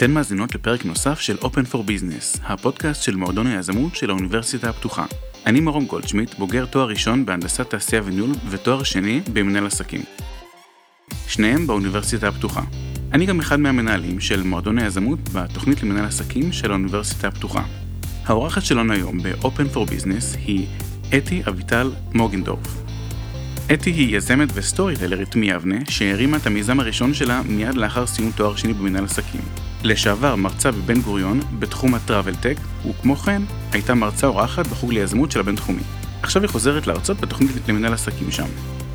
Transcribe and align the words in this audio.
אתן 0.00 0.10
מאזינות 0.10 0.54
לפרק 0.54 0.84
נוסף 0.84 1.20
של 1.20 1.36
Open 1.36 1.72
for 1.72 1.76
Business, 1.76 2.40
הפודקאסט 2.42 3.02
של 3.02 3.16
מועדון 3.16 3.46
היזמות 3.46 3.96
של 3.96 4.10
האוניברסיטה 4.10 4.70
הפתוחה. 4.70 5.04
אני 5.46 5.60
מרום 5.60 5.86
גולדשמיט, 5.86 6.34
בוגר 6.34 6.66
תואר 6.66 6.88
ראשון 6.88 7.26
בהנדסת 7.26 7.70
תעשייה 7.70 8.02
וניהול 8.04 8.30
ותואר 8.50 8.82
שני 8.82 9.20
במנהל 9.32 9.66
עסקים. 9.66 10.02
שניהם 11.28 11.66
באוניברסיטה 11.66 12.28
הפתוחה. 12.28 12.62
אני 13.12 13.26
גם 13.26 13.40
אחד 13.40 13.60
מהמנהלים 13.60 14.20
של 14.20 14.42
מועדון 14.42 14.78
היזמות 14.78 15.18
בתוכנית 15.32 15.82
למנהל 15.82 16.04
עסקים 16.04 16.52
של 16.52 16.70
האוניברסיטה 16.70 17.28
הפתוחה. 17.28 17.62
האורחת 18.24 18.64
שלנו 18.64 18.92
היום 18.92 19.18
ב-Open 19.22 19.74
for 19.74 19.90
Business 19.90 20.38
היא 20.46 20.66
אתי 21.16 21.42
אביטל 21.48 21.90
מוגנדורף. 22.14 22.82
אתי 23.74 23.90
היא 23.90 24.16
יזמת 24.16 24.48
ו 24.54 24.96
storyטלרית 24.96 25.36
מיבנה, 25.36 25.78
שהרימה 25.88 26.36
את 26.36 26.46
המיזם 26.46 26.80
הראשון 26.80 27.14
שלה 27.14 27.42
מיד 27.42 27.74
לאחר 27.74 28.06
סיום 28.06 28.32
תואר 28.36 28.56
שני 28.56 28.72
במנהל 28.72 29.04
עסקים. 29.04 29.69
לשעבר 29.84 30.36
מרצה 30.36 30.70
בבן 30.70 31.00
גוריון 31.00 31.40
בתחום 31.58 31.94
ה 31.94 32.00
travel 32.00 32.34
tech, 32.34 32.56
וכמו 32.90 33.16
כן 33.16 33.42
הייתה 33.72 33.94
מרצה 33.94 34.26
אורחת 34.26 34.66
בחוג 34.66 34.92
ליזמות 34.92 35.30
של 35.30 35.40
הבינתחומי. 35.40 35.82
עכשיו 36.22 36.42
היא 36.42 36.50
חוזרת 36.50 36.86
להרצות 36.86 37.20
בתוכנית 37.20 37.50
למנהל 37.68 37.92
עסקים 37.92 38.30
שם. 38.30 38.46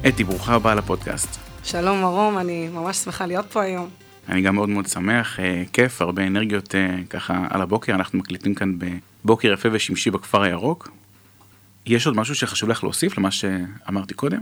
אתי, 0.08 0.24
ברוכה 0.24 0.54
הבאה 0.54 0.76
לפודקאסט. 0.76 1.40
שלום 1.64 2.02
מרום, 2.02 2.38
אני 2.38 2.70
ממש 2.70 2.98
שמחה 2.98 3.26
להיות 3.26 3.46
פה 3.52 3.62
היום. 3.62 3.90
אני 4.30 4.42
גם 4.42 4.56
מאוד 4.56 4.70
מאוד 4.70 4.88
שמח, 4.88 5.40
אה, 5.40 5.64
כיף, 5.74 6.02
הרבה 6.02 6.28
אנרגיות 6.28 6.76
אה, 6.76 6.96
ככה 7.10 7.48
על 7.50 7.62
הבוקר, 7.62 7.96
אנחנו 7.96 8.20
מקליטים 8.20 8.56
כאן 8.56 8.74
בבוקר 9.24 9.54
יפה 9.54 9.70
ושמשי 9.72 10.12
בכפר 10.12 10.42
הירוק. 10.42 10.90
יש 11.86 12.08
עוד 12.08 12.16
משהו 12.16 12.36
שחשוב 12.36 12.70
לך 12.70 12.84
להוסיף 12.84 13.18
למה 13.18 13.32
שאמרתי 13.32 14.14
קודם? 14.14 14.40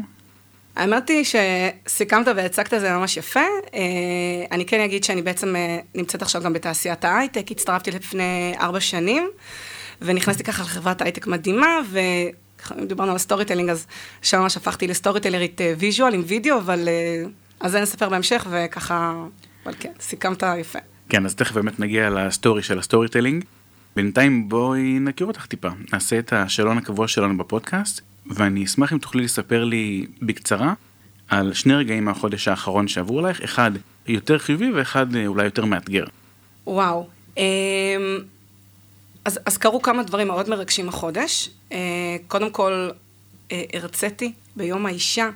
האמת 0.76 1.10
היא 1.10 1.24
שסיכמת 1.24 2.28
והצגת 2.36 2.74
את 2.74 2.82
זה 2.82 2.92
ממש 2.92 3.18
יפה. 3.18 3.40
אה, 3.74 3.80
אני 4.52 4.66
כן 4.66 4.82
אגיד 4.82 5.04
שאני 5.04 5.22
בעצם 5.22 5.56
אה, 5.56 5.80
נמצאת 5.96 6.22
עכשיו 6.22 6.42
גם 6.44 6.54
בתעשיית 6.54 7.06
ההייטק, 7.06 7.52
הצטרפתי 7.52 7.92
לפני 7.92 8.54
ארבע 8.60 8.80
שנים, 8.80 9.30
ונכנסתי 10.02 10.44
ככה 10.44 10.64
לחברת 10.64 11.02
הייטק 11.02 11.28
מדהימה, 11.28 11.80
ואם 11.90 12.86
דיברנו 12.88 13.12
על 13.12 13.18
storytelling, 13.18 13.70
אז 13.70 13.88
שם 14.22 14.40
ממש 14.40 14.58
הפכתי 14.58 14.88
ל 14.88 15.20
storyטלרית 15.20 15.62
visual 15.78 16.14
עם 16.14 16.24
וידאו, 16.26 16.58
אבל 16.58 16.90
על 17.60 17.70
זה 17.70 17.82
נספר 17.82 18.10
בהמשך, 18.10 18.48
וככה, 18.50 19.14
אבל 19.66 19.74
כן, 19.80 19.92
סיכמת 20.00 20.44
יפה. 20.60 20.80
כן, 21.10 21.26
אז 21.26 21.36
תכף 21.36 21.52
באמת 21.52 21.80
נגיע 21.80 22.10
ל 22.10 22.19
story 22.19 22.64
של 22.64 22.80
ה 22.80 23.08
storytelling. 23.08 23.44
בינתיים 23.96 24.50
בואי 24.50 25.00
נכיר 25.00 25.28
אותך 25.28 25.46
טיפה, 25.46 25.70
נעשה 25.94 26.20
את 26.20 26.34
השאלון 26.34 26.78
הקבוע 26.78 27.08
שלנו 27.08 27.38
בפודקאסט, 27.38 28.02
ואני 28.26 28.66
אשמח 28.66 28.94
אם 28.94 28.98
תוכלי 28.98 29.24
לספר 29.24 29.64
לי 29.64 30.06
בקצרה 30.22 30.74
על 31.28 31.54
שני 31.54 31.76
רגעים 31.76 32.06
מהחודש 32.06 32.48
האחרון 32.48 32.88
שעברו 32.88 33.20
עלייך, 33.20 33.42
אחד 33.42 33.72
יותר 34.08 34.38
חיובי 34.38 34.72
ואחד 34.72 35.16
אה, 35.16 35.28
אולי 35.28 35.46
יותר 35.46 35.66
מאתגר. 35.66 36.06
וואו, 36.68 37.08
אמ, 37.38 37.44
אז, 39.26 39.40
אז 39.46 39.58
קרו 39.58 39.82
כמה 39.82 40.04
דברים 40.04 40.28
מאוד 40.28 40.50
מרגשים 40.50 40.90
החודש. 40.90 41.50
אה, 41.72 41.78
קודם 42.28 42.50
כל, 42.50 42.90
אה, 43.52 43.64
הרציתי 43.74 44.34
ביום 44.56 44.86
האישה 44.86 45.30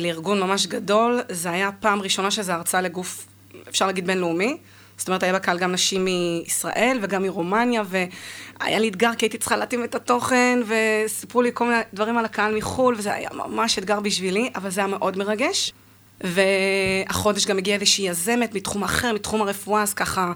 לארגון 0.00 0.40
ממש 0.40 0.66
גדול. 0.66 1.20
זה 1.28 1.50
היה 1.50 1.70
פעם 1.72 2.00
ראשונה 2.00 2.30
שזו 2.30 2.52
הרצאה 2.52 2.80
לגוף, 2.80 3.26
אפשר 3.68 3.86
להגיד 3.86 4.06
בינלאומי. 4.06 4.56
זאת 4.98 5.08
אומרת, 5.08 5.22
היה 5.22 5.32
בקהל 5.32 5.58
גם 5.58 5.72
נשים 5.72 6.04
מישראל 6.04 6.98
וגם 7.02 7.22
מרומניה, 7.22 7.82
והיה 7.86 8.78
לי 8.78 8.88
אתגר 8.88 9.10
כי 9.18 9.24
הייתי 9.24 9.38
צריכה 9.38 9.56
להתאים 9.56 9.84
את 9.84 9.94
התוכן, 9.94 10.58
וסיפרו 10.66 11.42
לי 11.42 11.50
כל 11.54 11.64
מיני 11.64 11.80
דברים 11.94 12.18
על 12.18 12.24
הקהל 12.24 12.56
מחו"ל, 12.56 12.94
וזה 12.98 13.14
היה 13.14 13.28
ממש 13.32 13.78
אתגר 13.78 14.00
בשבילי, 14.00 14.50
אבל 14.54 14.70
זה 14.70 14.80
היה 14.80 14.88
מאוד 14.88 15.16
מרגש. 15.18 15.72
והחודש 16.20 17.46
גם 17.46 17.58
הגיעה 17.58 17.74
איזושהי 17.74 18.08
יזמת 18.08 18.54
מתחום 18.54 18.84
אחר, 18.84 19.12
מתחום 19.12 19.42
הרפואה, 19.42 19.82
אז 19.82 19.94
ככה, 19.94 20.32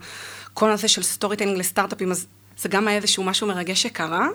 כל 0.54 0.68
הנושא 0.68 0.88
של 0.88 1.02
storytelling 1.02 1.58
לסטארט-אפים, 1.58 2.10
אז 2.10 2.26
זה 2.58 2.68
גם 2.68 2.88
היה 2.88 2.96
איזשהו 2.96 3.24
משהו 3.24 3.46
מרגש 3.46 3.82
שקרה. 3.82 4.28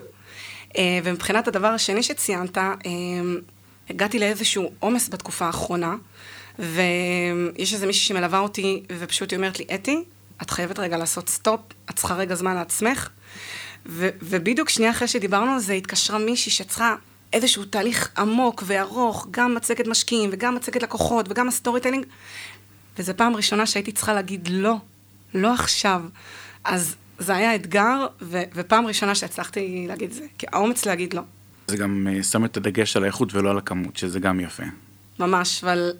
אה, 0.77 0.99
ומבחינת 1.03 1.47
הדבר 1.47 1.67
השני 1.67 2.03
שציינת, 2.03 2.57
אה, 2.57 2.71
הגעתי 3.89 4.19
לאיזשהו 4.19 4.71
עומס 4.79 5.09
בתקופה 5.09 5.45
האחרונה, 5.45 5.95
ויש 6.59 7.73
איזה 7.73 7.87
מישהי 7.87 8.05
שמלווה 8.07 8.39
אותי, 8.39 8.83
ופשוט 8.99 9.31
היא 9.31 9.37
אומרת 9.37 9.59
לי, 9.59 9.65
אתי, 9.75 10.03
את 10.41 10.49
חייבת 10.49 10.79
רגע 10.79 10.97
לעשות 10.97 11.29
stop, 11.29 11.61
את 11.89 11.95
צריכה 11.95 12.15
רגע 12.15 12.35
זמן 12.35 12.55
לעצמך. 12.55 13.09
ו- 13.85 14.09
ובדיוק 14.21 14.69
שנייה 14.69 14.91
אחרי 14.91 15.07
שדיברנו 15.07 15.51
על 15.51 15.59
זה, 15.59 15.73
התקשרה 15.73 16.17
מישהי 16.19 16.51
שצריכה 16.51 16.95
איזשהו 17.33 17.65
תהליך 17.65 18.09
עמוק 18.17 18.63
וארוך, 18.65 19.27
גם 19.31 19.55
מצגת 19.55 19.87
משקיעים, 19.87 20.29
וגם 20.33 20.55
מצגת 20.55 20.83
לקוחות, 20.83 21.25
וגם 21.29 21.47
ה 21.47 21.81
storytelling, 21.81 22.05
וזו 22.99 23.13
פעם 23.15 23.35
ראשונה 23.35 23.65
שהייתי 23.65 23.91
צריכה 23.91 24.13
להגיד 24.13 24.47
לא, 24.51 24.75
לא 25.33 25.53
עכשיו. 25.53 26.01
אז 26.63 26.95
זה 27.19 27.35
היה 27.35 27.55
אתגר, 27.55 28.07
ו- 28.21 28.43
ופעם 28.55 28.87
ראשונה 28.87 29.15
שהצלחתי 29.15 29.85
להגיד 29.87 30.11
זה, 30.11 30.25
כי 30.37 30.45
האומץ 30.53 30.85
להגיד 30.85 31.13
לא. 31.13 31.21
זה 31.67 31.77
גם 31.77 32.07
uh, 32.09 32.23
שם 32.23 32.45
את 32.45 32.57
הדגש 32.57 32.97
על 32.97 33.03
האיכות 33.03 33.33
ולא 33.33 33.49
על 33.49 33.57
הכמות, 33.57 33.97
שזה 33.97 34.19
גם 34.19 34.39
יפה. 34.39 34.63
ממש, 35.19 35.63
אבל 35.63 35.91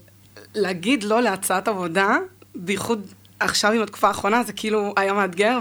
להגיד 0.56 1.04
לא 1.04 1.22
להצעת 1.22 1.68
עבודה, 1.68 2.18
בייחוד 2.56 3.08
עכשיו 3.40 3.72
עם 3.72 3.82
התקופה 3.82 4.08
האחרונה, 4.08 4.44
זה 4.44 4.54
כאילו 4.54 4.94
היה 4.98 5.14
מאתגר 5.14 5.60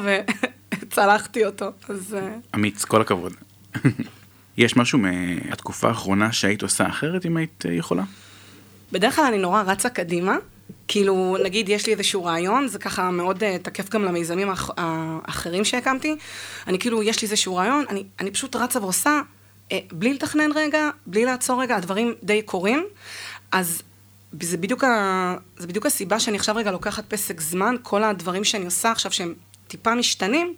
וצלחתי 0.74 1.44
אותו, 1.46 1.70
אז... 1.88 2.14
אה, 2.14 2.34
אמיץ, 2.54 2.84
כל 2.84 3.00
הכבוד. 3.00 3.32
יש 4.56 4.76
משהו 4.76 4.98
מהתקופה 4.98 5.88
האחרונה 5.88 6.32
שהיית 6.32 6.62
עושה 6.62 6.88
אחרת 6.88 7.26
אם 7.26 7.36
היית 7.36 7.64
אה, 7.66 7.72
יכולה? 7.72 8.02
בדרך 8.92 9.16
כלל 9.16 9.24
אני 9.24 9.38
נורא 9.38 9.62
רצה 9.62 9.88
קדימה. 9.88 10.36
כאילו, 10.88 11.36
נגיד, 11.44 11.68
יש 11.68 11.86
לי 11.86 11.92
איזשהו 11.92 12.24
רעיון, 12.24 12.68
זה 12.68 12.78
ככה 12.78 13.10
מאוד 13.10 13.42
uh, 13.42 13.46
תקף 13.62 13.88
גם 13.88 14.04
למיזמים 14.04 14.50
האח, 14.50 14.70
האחרים 14.76 15.64
שהקמתי. 15.64 16.16
אני 16.66 16.78
כאילו, 16.78 17.02
יש 17.02 17.22
לי 17.22 17.26
איזשהו 17.26 17.56
רעיון, 17.56 17.84
אני, 17.88 18.04
אני 18.20 18.30
פשוט 18.30 18.56
רצה 18.56 18.80
ועושה, 18.80 19.20
uh, 19.68 19.72
בלי 19.92 20.14
לתכנן 20.14 20.50
רגע, 20.54 20.90
בלי 21.06 21.24
לעצור 21.24 21.62
רגע, 21.62 21.76
הדברים 21.76 22.14
די 22.22 22.42
קורים. 22.42 22.84
אז 23.52 23.82
זה 24.40 24.56
בדיוק, 24.56 24.84
ה... 24.84 25.36
זה 25.56 25.66
בדיוק 25.66 25.86
הסיבה 25.86 26.20
שאני 26.20 26.36
עכשיו 26.36 26.56
רגע 26.56 26.70
לוקחת 26.70 27.04
פסק 27.08 27.40
זמן, 27.40 27.74
כל 27.82 28.04
הדברים 28.04 28.44
שאני 28.44 28.64
עושה 28.64 28.90
עכשיו 28.90 29.12
שהם 29.12 29.34
טיפה 29.68 29.94
משתנים, 29.94 30.54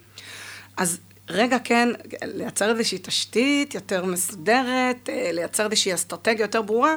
אז 0.76 0.98
רגע 1.30 1.56
כן, 1.64 1.88
לייצר 2.22 2.70
איזושהי 2.70 2.98
תשתית 3.02 3.74
יותר 3.74 4.04
מסודרת, 4.04 5.08
אה, 5.08 5.30
לייצר 5.32 5.64
איזושהי 5.64 5.94
אסטרטגיה 5.94 6.44
יותר 6.44 6.62
ברורה, 6.62 6.94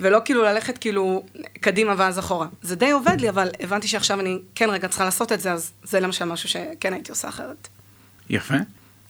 ולא 0.00 0.18
כאילו 0.24 0.42
ללכת 0.42 0.78
כאילו 0.78 1.26
קדימה 1.60 1.94
ואז 1.96 2.18
אחורה. 2.18 2.46
זה 2.62 2.76
די 2.76 2.90
עובד 2.90 3.20
לי, 3.20 3.28
אבל 3.28 3.48
הבנתי 3.60 3.88
שעכשיו 3.88 4.20
אני 4.20 4.38
כן 4.54 4.70
רגע 4.70 4.88
צריכה 4.88 5.04
לעשות 5.04 5.32
את 5.32 5.40
זה, 5.40 5.52
אז 5.52 5.72
זה 5.82 6.00
למשל 6.00 6.24
משהו 6.24 6.48
שכן 6.48 6.92
הייתי 6.92 7.10
עושה 7.10 7.28
אחרת. 7.28 7.68
יפה. 8.30 8.54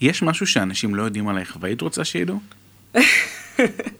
יש 0.00 0.22
משהו 0.22 0.46
שאנשים 0.46 0.94
לא 0.94 1.02
יודעים 1.02 1.28
עלייך 1.28 1.56
והיית 1.60 1.80
רוצה 1.80 2.04
שידעו? 2.04 2.40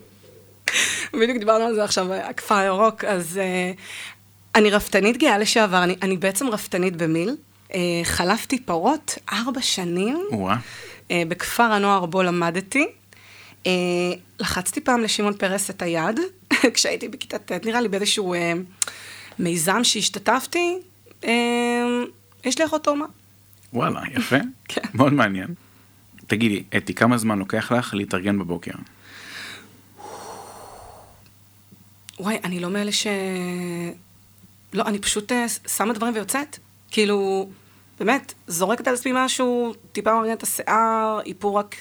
בדיוק 1.13 1.37
דיברנו 1.37 1.63
על 1.63 1.75
זה 1.75 1.83
עכשיו, 1.83 2.13
הכפר 2.13 2.55
הירוק, 2.55 3.03
אז 3.03 3.39
uh, 3.39 3.79
אני 4.55 4.69
רפתנית 4.69 5.17
גאה 5.17 5.37
לשעבר, 5.37 5.83
אני, 5.83 5.95
אני 6.01 6.17
בעצם 6.17 6.47
רפתנית 6.47 6.95
במיל. 6.95 7.35
Uh, 7.69 7.73
חלפתי 8.03 8.59
פרות 8.59 9.17
ארבע 9.31 9.61
שנים. 9.61 10.17
Uh, 10.31 11.11
בכפר 11.27 11.63
הנוער 11.63 12.05
בו 12.05 12.23
למדתי. 12.23 12.85
Uh, 13.63 13.67
לחצתי 14.39 14.81
פעם 14.81 15.01
לשמעון 15.01 15.33
פרס 15.37 15.69
את 15.69 15.81
היד, 15.81 16.19
כשהייתי 16.73 17.07
בכיתה 17.07 17.39
ט', 17.39 17.65
נראה 17.65 17.81
לי 17.81 17.87
באיזשהו 17.87 18.35
uh, 18.35 18.37
מיזם 19.39 19.83
שהשתתפתי, 19.83 20.77
uh, 21.21 21.25
יש 22.43 22.59
לי 22.59 22.65
אחות 22.65 22.83
תאומה. 22.83 23.05
וואלה, 23.73 24.01
יפה, 24.17 24.37
כן. 24.67 24.81
מאוד 24.93 25.13
מעניין. 25.13 25.47
תגידי, 26.27 26.63
אתי, 26.77 26.93
כמה 26.93 27.17
זמן 27.17 27.39
לוקח 27.39 27.71
לך 27.71 27.93
להתארגן 27.93 28.39
בבוקר? 28.39 28.71
וואי, 32.21 32.39
אני 32.43 32.59
לא 32.59 32.69
מאלה 32.69 32.91
ש... 32.91 33.07
לא, 34.73 34.83
אני 34.85 34.99
פשוט 34.99 35.31
אה, 35.31 35.45
שמה 35.67 35.93
דברים 35.93 36.13
ויוצאת. 36.13 36.57
כאילו, 36.91 37.49
באמת, 37.99 38.33
זורקת 38.47 38.87
על 38.87 38.93
עצמי 38.93 39.11
משהו, 39.15 39.73
טיפה 39.91 40.13
מרגנת 40.13 40.37
את 40.37 40.43
השיער, 40.43 41.19
איפור 41.25 41.59
רק, 41.59 41.75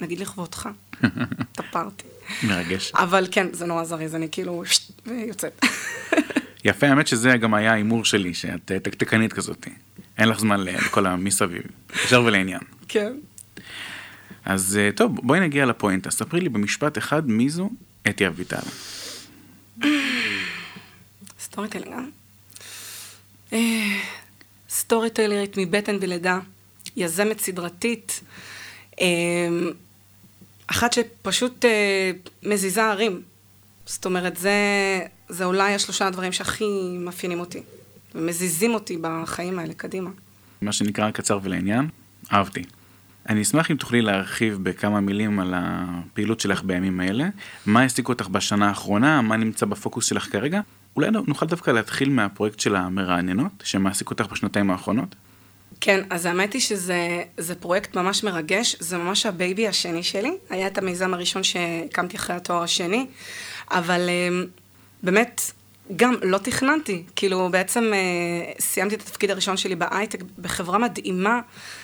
נגיד 0.00 0.18
לכבודך. 0.18 0.68
טפרתי. 1.52 2.04
מרגש. 2.42 2.92
אבל 2.94 3.26
כן, 3.30 3.46
זה 3.52 3.66
נורא 3.66 3.84
זריז, 3.84 4.14
אני 4.14 4.28
כאילו, 4.32 4.62
ויוצאת. 5.06 5.60
יפה, 6.64 6.86
האמת 6.86 7.06
שזה 7.06 7.36
גם 7.36 7.54
היה 7.54 7.72
ההימור 7.72 8.04
שלי, 8.04 8.34
שאת 8.34 8.72
אה, 8.72 8.78
תקתקנית 8.78 9.32
כזאת. 9.32 9.66
אין 10.18 10.28
לך 10.28 10.38
זמן 10.38 10.60
לכל 10.60 11.06
המסביב. 11.06 11.62
ישר 12.04 12.22
ולעניין. 12.26 12.60
כן. 12.88 13.12
אז 14.44 14.78
אה, 14.80 14.90
טוב, 14.94 15.20
בואי 15.22 15.40
נגיע 15.40 15.66
לפואנטה. 15.66 16.10
ספרי 16.10 16.40
לי 16.40 16.48
במשפט 16.48 16.98
אחד 16.98 17.28
מי 17.28 17.48
זו 17.48 17.70
אתי 18.08 18.26
אביטל. 18.26 18.62
storytelling? 21.56 21.94
סטורי 24.70 25.10
טלרית 25.10 25.56
מבטן 25.58 25.96
ולידה, 26.00 26.38
יזמת 26.96 27.40
סדרתית, 27.40 28.20
אה, 29.00 29.06
אחת 30.66 30.92
שפשוט 30.92 31.64
אה, 31.64 32.10
מזיזה 32.42 32.84
ערים. 32.84 33.22
זאת 33.86 34.04
אומרת, 34.06 34.36
זה, 34.36 34.50
זה 35.28 35.44
אולי 35.44 35.74
השלושה 35.74 36.06
הדברים 36.06 36.32
שהכי 36.32 36.64
מאפיינים 36.98 37.40
אותי, 37.40 37.62
ומזיזים 38.14 38.74
אותי 38.74 38.98
בחיים 39.00 39.58
האלה 39.58 39.74
קדימה. 39.74 40.10
מה 40.62 40.72
שנקרא 40.72 41.10
קצר 41.10 41.38
ולעניין. 41.42 41.88
אהבתי. 42.32 42.62
אני 43.28 43.42
אשמח 43.42 43.70
אם 43.70 43.76
תוכלי 43.76 44.02
להרחיב 44.02 44.58
בכמה 44.62 45.00
מילים 45.00 45.40
על 45.40 45.54
הפעילות 45.56 46.40
שלך 46.40 46.62
בימים 46.64 47.00
האלה, 47.00 47.28
מה 47.66 47.80
העסיק 47.80 48.12
אותך 48.12 48.28
בשנה 48.28 48.68
האחרונה, 48.68 49.22
מה 49.22 49.36
נמצא 49.36 49.66
בפוקוס 49.66 50.06
שלך 50.06 50.32
כרגע. 50.32 50.60
אולי 50.96 51.10
נוכל 51.26 51.46
דווקא 51.46 51.70
להתחיל 51.70 52.08
מהפרויקט 52.08 52.60
של 52.60 52.76
המרעננות, 52.76 53.52
שמעסיק 53.64 54.10
אותך 54.10 54.26
בשנתיים 54.32 54.70
האחרונות. 54.70 55.14
כן, 55.80 56.04
אז 56.10 56.26
האמת 56.26 56.52
היא 56.52 56.60
שזה 56.60 57.54
פרויקט 57.60 57.96
ממש 57.96 58.24
מרגש, 58.24 58.76
זה 58.80 58.98
ממש 58.98 59.26
ה 59.26 59.34
baby 59.34 59.68
השני 59.68 60.02
שלי. 60.02 60.30
היה 60.50 60.66
את 60.66 60.78
המיזם 60.78 61.14
הראשון 61.14 61.42
שהקמתי 61.42 62.16
אחרי 62.16 62.36
התואר 62.36 62.62
השני, 62.62 63.06
אבל 63.70 64.08
אמ, 64.08 64.46
באמת, 65.02 65.40
גם 65.96 66.14
לא 66.22 66.38
תכננתי. 66.38 67.02
כאילו, 67.16 67.48
בעצם 67.50 67.84
אה, 67.92 68.52
סיימתי 68.60 68.94
את 68.94 69.00
התפקיד 69.00 69.30
הראשון 69.30 69.56
שלי 69.56 69.74
בהייטק 69.74 70.22
בחברה 70.38 70.78
מדהימה, 70.78 71.40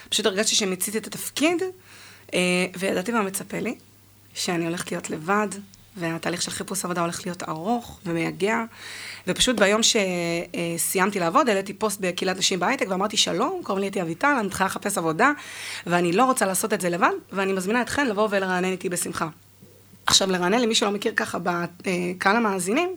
פשוט 0.08 0.26
הרגשתי 0.26 0.55
שמיציתי 0.55 0.99
את 0.99 1.06
התפקיד, 1.06 1.62
אה, 2.35 2.41
וידעתי 2.79 3.12
מה 3.12 3.23
מצפה 3.23 3.58
לי, 3.58 3.75
שאני 4.35 4.67
הולכת 4.67 4.93
להיות 4.93 5.11
לבד, 5.11 5.49
והתהליך 5.97 6.43
של 6.43 6.50
חיפוש 6.50 6.85
עבודה 6.85 7.00
הולך 7.00 7.27
להיות 7.27 7.43
ארוך 7.49 8.00
ומייגע. 8.06 8.65
ופשוט 9.27 9.61
ביום 9.61 9.81
שסיימתי 9.83 11.21
לעבוד, 11.21 11.49
העליתי 11.49 11.73
פוסט 11.73 12.00
בקהילת 12.00 12.37
נשים 12.37 12.61
בהייטק, 12.61 12.87
ואמרתי, 12.89 13.17
שלום, 13.17 13.61
קוראים 13.65 13.83
לי 13.83 13.89
אתי 13.89 14.03
אביטל, 14.03 14.35
אני 14.39 14.47
מתחילה 14.47 14.67
לחפש 14.67 14.99
עבודה, 14.99 15.31
ואני 15.87 16.12
לא 16.12 16.25
רוצה 16.25 16.47
לעשות 16.47 16.73
את 16.73 16.81
זה 16.81 16.89
לבד, 16.89 17.12
ואני 17.33 17.53
מזמינה 17.53 17.83
אתכן 17.83 18.06
לבוא 18.06 18.29
ולרענן 18.31 18.65
איתי 18.73 18.89
בשמחה. 18.89 19.29
עכשיו, 20.06 20.31
לרענן, 20.31 20.61
למי 20.61 20.75
שלא 20.75 20.91
מכיר 20.91 21.12
ככה 21.17 21.39
בקהל 21.39 22.37
המאזינים, 22.37 22.97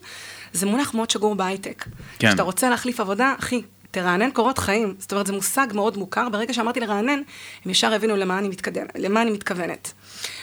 זה 0.54 0.66
מונח 0.66 0.94
מאוד 0.94 1.10
שגור 1.10 1.36
בהייטק. 1.36 1.86
כן. 2.20 2.28
כשאתה 2.28 2.44
רוצה 2.44 2.70
להחליף 2.70 3.00
עבודה, 3.00 3.34
אחי, 3.40 3.62
תרענן 3.92 4.32
קורות 4.32 4.58
חיים. 4.58 4.96
זאת 5.00 5.12
אומרת, 5.12 5.28
זה 5.28 5.34
מושג 5.34 5.68
מאוד 5.74 5.98
מוכר. 5.98 6.30
ברגע 6.30 6.54
שאמרתי 6.54 6.80
לרענן, 6.80 7.22
הם 7.66 7.72
ישר 7.72 7.94
הבינו 7.94 8.16
למה 8.16 8.40
אני, 8.40 8.48
מתקדם, 8.48 8.86
למה 8.96 9.22
אני 9.22 9.32
מתכוונת. 9.32 9.94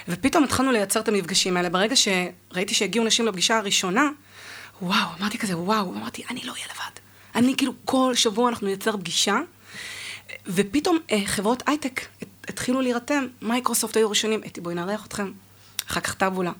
ופתאום 0.08 0.44
התחלנו 0.44 0.72
לייצר 0.72 1.00
את 1.00 1.08
המפגשים 1.08 1.56
האלה. 1.56 1.68
ברגע 1.68 1.94
שראיתי 1.96 2.74
שהגיעו 2.74 3.04
נשים 3.04 3.26
לפגישה 3.26 3.58
הראשונה, 3.58 4.08
וואו, 4.82 5.08
אמרתי 5.20 5.38
כזה, 5.38 5.58
וואו, 5.58 5.94
אמרתי, 5.94 6.22
אני 6.30 6.40
לא 6.44 6.52
אהיה 6.52 6.64
לבד. 6.64 7.00
אני 7.34 7.56
כאילו, 7.56 7.72
כל 7.84 8.12
שבוע 8.14 8.48
אנחנו 8.48 8.66
נייצר 8.66 8.96
פגישה, 8.96 9.36
ופתאום 10.46 10.98
אה, 11.10 11.22
חברות 11.26 11.62
הייטק 11.66 12.00
התחילו 12.48 12.80
להירתם, 12.80 13.26
מייקרוסופט 13.42 13.96
היו 13.96 14.10
ראשונים, 14.10 14.40
אתי, 14.46 14.60
בואי 14.60 14.74
נארח 14.74 15.06
אתכם. 15.06 15.32
אחר 15.90 16.00
כך 16.00 16.14
Taboola, 16.14 16.52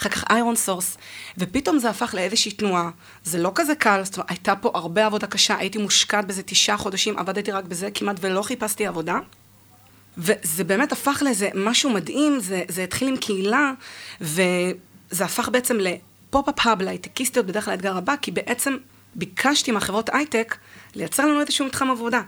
אחר 0.00 0.08
כך 0.08 0.24
ironSource, 0.30 0.96
ופתאום 1.38 1.78
זה 1.78 1.90
הפך 1.90 2.14
לאיזושהי 2.14 2.52
תנועה. 2.52 2.90
זה 3.24 3.38
לא 3.38 3.52
כזה 3.54 3.74
קל, 3.74 4.00
זאת 4.04 4.16
אומרת, 4.16 4.30
הייתה 4.30 4.56
פה 4.56 4.70
הרבה 4.74 5.06
עבודה 5.06 5.26
קשה, 5.26 5.56
הייתי 5.56 5.78
מושקעת 5.78 6.26
בזה 6.26 6.42
תשעה 6.42 6.76
חודשים, 6.76 7.18
עבדתי 7.18 7.52
רק 7.52 7.64
בזה, 7.64 7.90
כמעט 7.94 8.16
ולא 8.20 8.42
חיפשתי 8.42 8.86
עבודה. 8.86 9.18
וזה 10.18 10.64
באמת 10.64 10.92
הפך 10.92 11.22
לאיזה 11.24 11.48
משהו 11.54 11.90
מדהים, 11.90 12.40
זה, 12.40 12.62
זה 12.68 12.84
התחיל 12.84 13.08
עם 13.08 13.16
קהילה, 13.16 13.72
וזה 14.20 15.24
הפך 15.24 15.48
בעצם 15.48 15.76
ל 15.80 15.92
pop-up 15.92 16.66
hub 16.66 16.82
להייטקיסטיות 16.82 17.46
בגלל 17.46 17.72
האתגר 17.72 17.96
הבא, 17.96 18.14
כי 18.22 18.30
בעצם 18.30 18.76
ביקשתי 19.14 19.70
מהחברות 19.70 20.10
הייטק 20.12 20.56
לייצר 20.94 21.26
לנו 21.26 21.40
איזשהו 21.40 21.66
מתחם 21.66 21.90
עבודה. 21.90 22.22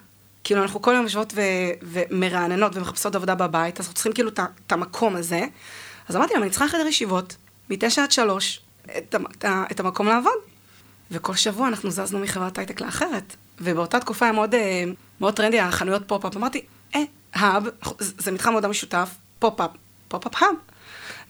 כאילו, 0.45 0.63
אנחנו 0.63 0.83
כל 0.83 0.93
יום 0.95 1.03
יושבות 1.03 1.33
ו- 1.37 1.41
ומרעננות 1.83 2.77
ומחפשות 2.77 3.15
עבודה 3.15 3.35
בבית, 3.35 3.81
אז 3.81 3.85
אנחנו 3.87 3.95
צריכים 3.95 4.13
כאילו 4.13 4.31
את 4.67 4.73
המקום 4.73 5.17
הזה. 5.17 5.41
אז 6.09 6.17
אמרתי 6.17 6.35
להם, 6.35 6.43
אני 6.43 6.51
צריכה 6.51 6.69
חדר 6.69 6.87
ישיבות, 6.87 7.37
מתשע 7.71 8.03
עד 8.03 8.13
שלוש, 8.13 8.61
את, 8.85 9.15
את, 9.15 9.45
את 9.71 9.81
המקום 9.81 10.07
לעבוד. 10.07 10.33
וכל 11.11 11.35
שבוע 11.35 11.69
אנחנו 11.69 11.91
זזנו 11.91 12.19
מחברת 12.19 12.59
הייטק 12.59 12.81
לאחרת. 12.81 13.37
ובאותה 13.61 14.01
תקופה 14.01 14.27
היה 14.27 14.33
מאוד, 14.33 14.55
אה, 14.55 14.85
מאוד 15.21 15.37
טרנדי, 15.37 15.61
החנויות 15.61 16.03
pop-up. 16.07 16.37
אמרתי, 16.37 16.63
אה, 16.95 17.01
hub, 17.35 17.67
זה 17.99 18.31
מתחם 18.31 18.51
עבודה 18.51 18.69
משותף, 18.69 19.11
pop-up, 19.39 19.71
pop-up 20.09 20.43
hub. 20.43 20.55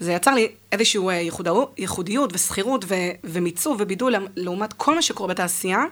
זה 0.00 0.12
יצר 0.12 0.34
לי 0.34 0.48
איזושהי 0.72 1.00
אה, 1.08 1.28
ייחודיות 1.78 2.30
וזכירות 2.32 2.84
ומיצוב 3.24 3.76
ובידול 3.80 4.14
לעומת 4.36 4.72
כל 4.72 4.94
מה 4.94 5.02
שקורה 5.02 5.28
בתעשייה, 5.28 5.84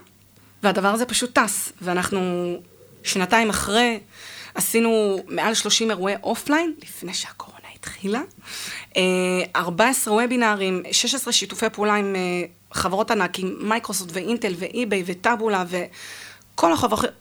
והדבר 0.63 0.87
הזה 0.87 1.05
פשוט 1.05 1.39
טס. 1.39 1.71
ואנחנו 1.81 2.55
שנתיים 3.03 3.49
אחרי 3.49 3.99
עשינו 4.55 5.19
מעל 5.27 5.53
30 5.53 5.91
אירועי 5.91 6.15
offline, 6.23 6.73
לפני 6.83 7.13
שהקורונה 7.13 7.67
התחילה. 7.75 8.21
14 9.55 10.13
אה, 10.13 10.19
וובינארים, 10.19 10.83
16 10.91 11.33
שיתופי 11.33 11.69
פעולה 11.69 11.95
עם 11.95 12.15
אה, 12.15 12.21
חברות 12.71 13.11
ענק, 13.11 13.39
עם 13.39 13.55
Microsoft 13.59 14.11
ו 14.13 14.20
Intel 14.20 14.53
ו 14.57 15.03
eBay 15.05 15.24
ו 15.24 15.29
Taboola 15.29 15.63
וכל 16.59 16.71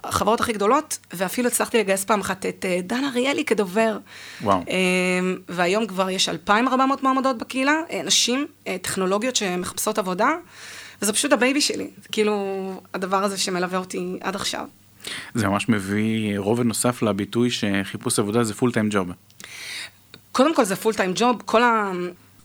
החברות 0.05 0.41
הכי 0.41 0.53
גדולות, 0.53 0.99
ואפילו 1.13 1.49
הצלחתי 1.49 1.79
לגייס 1.79 2.05
פעם 2.05 2.21
אחת 2.21 2.47
את 2.47 2.65
אה, 2.69 2.81
דן 2.83 3.05
אריאלי 3.05 3.45
כדובר. 3.45 3.99
וואו. 4.43 4.65
והיום 5.49 5.87
כבר 5.87 6.11
יש 6.11 6.29
2,400 6.29 7.03
מועמדות 7.03 7.39
בקהילה, 7.39 7.73
נשים, 8.05 8.47
טכנולוגיות 8.83 9.37
שמחפשות 9.37 9.99
עבודה, 9.99 10.29
וזה 11.03 11.13
פשוט 11.13 11.33
ה 11.33 11.38
baby 11.38 11.61
שלי, 11.61 11.91
כאילו 12.13 12.35
הדבר 12.95 13.25
הזה 13.25 13.39
שמלווה 13.39 13.79
אותי 13.79 14.19
עד 14.21 14.35
עכשיו. 14.35 14.67
זה 15.35 15.49
ממש 15.49 15.69
מביא 15.69 16.39
רובד 16.39 16.65
נוסף 16.65 17.03
לביטוי 17.03 17.51
שחיפוש 17.51 18.19
עבודה 18.19 18.45
זה 18.45 18.55
פול 18.55 18.73
טיים 18.73 18.89
ג'וב. 18.91 19.09
קודם 20.33 20.55
כל 20.55 20.65
זה 20.65 20.77
full 20.77 20.95
time 20.95 21.13
job, 21.15 21.43
כל, 21.45 21.63
ה... 21.63 21.93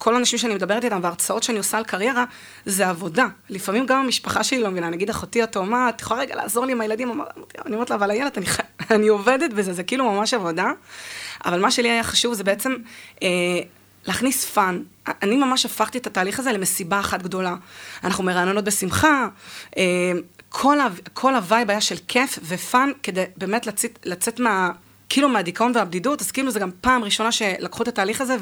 כל 0.03 0.15
האנשים 0.15 0.39
שאני 0.39 0.55
מדברת 0.55 0.83
איתם 0.83 0.99
וההרצאות 1.03 1.43
שאני 1.43 1.57
עושה 1.57 1.77
על 1.77 1.83
קריירה, 1.83 2.25
זה 2.65 2.89
עבודה. 2.89 3.27
לפעמים 3.49 3.85
גם 3.85 3.97
המשפחה 3.97 4.43
שלי 4.43 4.61
לא 4.61 4.69
מבינה, 4.71 4.89
נגיד 4.89 5.09
אחותי 5.09 5.41
התאומה, 5.41 5.89
את 5.89 6.01
יכולה 6.01 6.19
רגע 6.19 6.35
לעזור 6.35 6.65
לי 6.65 6.71
עם 6.71 6.81
הילדים? 6.81 7.21
אני 7.65 7.75
אומרת 7.75 7.89
לה, 7.89 7.95
אבל 7.95 8.11
הילד, 8.11 8.31
אני, 8.37 8.45
אני 8.95 9.07
עובדת 9.07 9.53
בזה, 9.53 9.73
זה 9.73 9.83
כאילו 9.83 10.11
ממש 10.11 10.33
עבודה. 10.33 10.71
אבל 11.45 11.59
מה 11.59 11.71
שלי 11.71 11.89
היה 11.89 12.03
חשוב 12.03 12.33
זה 12.33 12.43
בעצם 12.43 12.75
אה, 13.23 13.27
להכניס 14.05 14.45
fun. 14.45 14.81
אני 15.07 15.35
ממש 15.35 15.65
הפכתי 15.65 15.97
את 15.97 16.07
התהליך 16.07 16.39
הזה 16.39 16.51
למסיבה 16.51 16.99
אחת 16.99 17.21
גדולה. 17.21 17.55
אנחנו 18.03 18.23
מרעננות 18.23 18.63
בשמחה, 18.63 19.27
אה, 19.77 19.83
כל, 20.49 20.79
ה, 20.79 20.87
כל 21.13 21.35
ה 21.35 21.42
vibe 21.42 21.69
היה 21.69 21.81
של 21.81 21.95
כיף 22.07 22.39
ו 22.43 22.53
fun, 22.53 22.91
כדי 23.03 23.23
באמת 23.37 23.67
לצאת, 23.67 23.99
לצאת 24.05 24.39
מה... 24.39 24.71
כאילו 25.09 25.29
מהדיכאון 25.29 25.71
והבדידות, 25.75 26.21
אז 26.21 26.31
כאילו 26.31 26.51
זה 26.51 26.59
גם 26.59 26.69
פעם 26.81 27.03
ראשונה 27.03 27.31
שלקחו 27.31 27.83
את 27.83 27.87
התהליך 27.87 28.21
הזה 28.21 28.37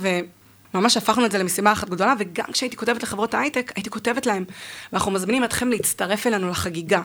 וממש 0.73 0.97
הפכנו 0.97 1.25
את 1.25 1.31
זה 1.31 1.37
למשימה 1.37 1.71
אחת 1.71 1.89
גדולה, 1.89 2.13
וגם 2.19 2.45
כשהייתי 2.51 2.77
כותבת 2.77 3.03
לחברות 3.03 3.33
ההייטק, 3.33 3.71
הייתי 3.75 3.89
כותבת 3.89 4.25
להם, 4.25 4.43
ואנחנו 4.91 5.11
מזמינים 5.11 5.43
אתכם 5.43 5.69
להצטרף 5.69 6.27
אלינו 6.27 6.49
לחגיגה. 6.49 7.01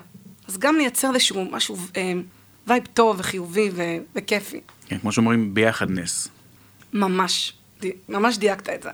אז 0.48 0.58
גם 0.58 0.76
נייצר 0.76 1.08
איזשהו 1.14 1.44
משהו, 1.50 1.76
אה, 1.96 2.12
vibe 2.66 2.82
טוב 2.94 3.16
וחיובי 3.18 3.70
ו- 3.74 3.96
וכיפי. 4.14 4.60
כן, 4.86 4.98
כמו 4.98 5.12
שאומרים, 5.12 5.54
ביחד 5.54 5.90
נס. 5.90 6.28
ממש, 6.92 7.52
די, 7.80 7.92
ממש 8.08 8.38
דייקת 8.38 8.68
את 8.68 8.82
זה. 8.82 8.90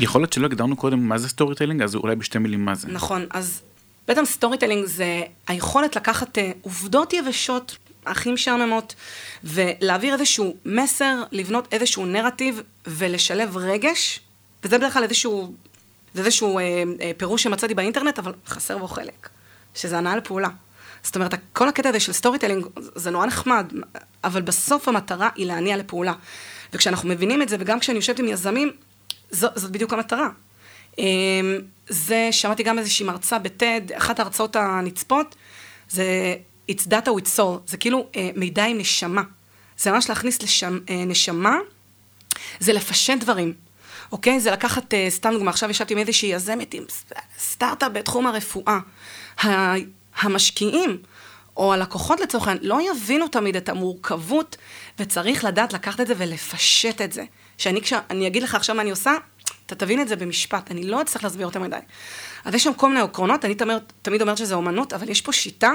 יכול 0.00 0.20
להיות 0.20 0.32
שלא 0.32 0.46
הגדרנו 0.46 0.76
קודם 0.76 1.08
מה 1.08 1.18
זה 1.18 1.28
storytelling, 1.28 1.82
אז 1.82 1.94
אולי 1.94 2.16
בשתי 2.16 2.38
מילים 2.38 2.64
מה 2.64 2.74
זה. 2.74 2.88
נכון, 2.88 3.26
אז 3.30 3.62
בעצם 4.08 4.24
storytelling 4.24 4.84
זה 4.84 5.22
היכולת 5.46 5.96
לקחת 5.96 6.38
אה, 6.38 6.50
עובדות 6.62 7.12
יבשות 7.12 7.76
הכי 8.06 8.32
משעממות, 8.32 8.94
ולהעביר 9.44 10.14
איזשהו 10.14 10.56
מסר, 10.64 11.22
לבנות 11.32 11.68
איזשהו 11.72 12.06
נרטיב 12.06 12.62
ולשלב 12.86 13.56
רגש, 13.56 14.20
וזה 14.64 14.78
בדרך 14.78 14.92
כלל 14.92 15.02
איזשהו, 15.02 15.52
זה 16.14 16.20
איזשהו 16.20 16.58
אה, 16.58 16.62
אה, 17.00 17.10
פירוש 17.16 17.42
שמצאתי 17.42 17.74
באינטרנט, 17.74 18.18
אבל 18.18 18.32
חסר 18.46 18.78
בו 18.78 18.88
חלק, 18.88 19.28
שזה 19.74 19.98
הנעה 19.98 20.16
לפעולה. 20.16 20.48
זאת 21.02 21.16
אומרת, 21.16 21.34
כל 21.52 21.68
הקטע 21.68 21.88
הזה 21.88 22.00
של 22.00 22.12
storytelling 22.12 22.66
זה 22.76 23.10
נורא 23.10 23.26
נחמד, 23.26 23.72
אבל 24.24 24.42
בסוף 24.42 24.88
המטרה 24.88 25.28
היא 25.34 25.46
להניע 25.46 25.76
לפעולה. 25.76 26.12
וכשאנחנו 26.72 27.08
מבינים 27.08 27.42
את 27.42 27.48
זה, 27.48 27.56
וגם 27.60 27.80
כשאני 27.80 27.96
יושבת 27.96 28.18
עם 28.18 28.28
יזמים, 28.28 28.72
זו, 29.30 29.48
זאת 29.54 29.70
בדיוק 29.70 29.92
המטרה. 29.92 30.28
אה, 30.98 31.04
זה, 31.88 32.28
שמעתי 32.30 32.62
גם 32.62 32.78
איזושהי 32.78 33.06
מרצה 33.06 33.38
ב 33.38 33.46
TED, 33.46 33.80
אחת 33.92 34.20
ההרצאות 34.20 34.56
הנצפות, 34.56 35.36
זה 35.88 36.04
It's 36.70 36.86
data 36.86 37.08
with 37.08 37.38
soul, 37.38 37.58
זה 37.66 37.76
כאילו 37.76 38.06
אה, 38.16 38.30
מידע 38.36 38.64
עם 38.64 38.78
נשמה. 38.78 39.22
זה 39.78 39.92
ממש 39.92 40.08
להכניס 40.08 40.42
לשם, 40.42 40.78
אה, 40.90 41.04
נשמה, 41.06 41.58
זה 42.60 42.72
לפשט 42.72 43.18
דברים, 43.20 43.54
אוקיי? 44.12 44.40
זה 44.40 44.50
לקחת, 44.50 44.94
אה, 44.94 45.06
סתם 45.10 45.30
דוגמא, 45.32 45.50
עכשיו 45.50 45.70
ישבתי 45.70 45.94
עם 45.94 45.98
איזושהי 45.98 46.28
יזמת 46.28 46.74
עם 46.74 46.84
סטארט-אפ 47.38 47.92
בתחום 47.92 48.26
הרפואה. 48.26 48.78
המשקיעים, 50.18 50.98
או 51.56 51.72
הלקוחות 51.72 52.20
לצורך 52.20 52.48
העניין, 52.48 52.68
לא 52.68 52.78
יבינו 52.90 53.28
תמיד 53.28 53.56
את 53.56 53.68
המורכבות, 53.68 54.56
וצריך 54.98 55.44
לדעת 55.44 55.72
לקחת 55.72 56.00
את 56.00 56.06
זה 56.06 56.14
ולפשט 56.16 57.00
את 57.00 57.12
זה. 57.12 57.24
שאני 57.58 57.82
כשאני 57.82 58.26
אגיד 58.26 58.42
לך 58.42 58.54
עכשיו 58.54 58.76
מה 58.76 58.82
אני 58.82 58.90
עושה, 58.90 59.12
אתה 59.66 59.74
תבין 59.74 60.00
את 60.00 60.08
זה 60.08 60.16
במשפט, 60.16 60.70
אני 60.70 60.86
לא 60.86 61.02
אצטרך 61.02 61.24
להסביר 61.24 61.46
יותר 61.46 61.60
מדי. 61.60 61.76
אז 62.44 62.54
יש 62.54 62.64
שם 62.64 62.74
כל 62.74 62.88
מיני 62.88 63.00
עקרונות, 63.00 63.44
אני 63.44 63.54
תמיד, 63.54 63.76
תמיד 64.02 64.22
אומרת 64.22 64.38
שזה 64.38 64.54
אומנות, 64.54 64.92
אבל 64.92 65.08
יש 65.08 65.20
פה 65.20 65.32
שיטה 65.32 65.72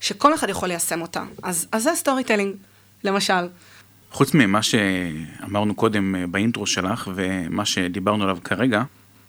שכל 0.00 0.34
אחד 0.34 0.48
יכול 0.48 0.68
ליישם 0.68 1.00
אותה. 1.00 1.24
אז, 1.42 1.68
אז 1.72 1.82
זה 1.82 1.90
storytelling, 1.94 2.54
למשל. 3.04 3.48
חוץ 4.10 4.34
ממה 4.34 4.62
שאמרנו 4.62 5.74
קודם 5.74 6.14
אה, 6.14 6.26
ב 6.26 6.33
intro 6.33 6.66
שלך 6.66 7.10
ומה 7.14 7.64
שדיברנו 7.64 8.24
עליו 8.24 8.38
כרגע, 8.44 8.82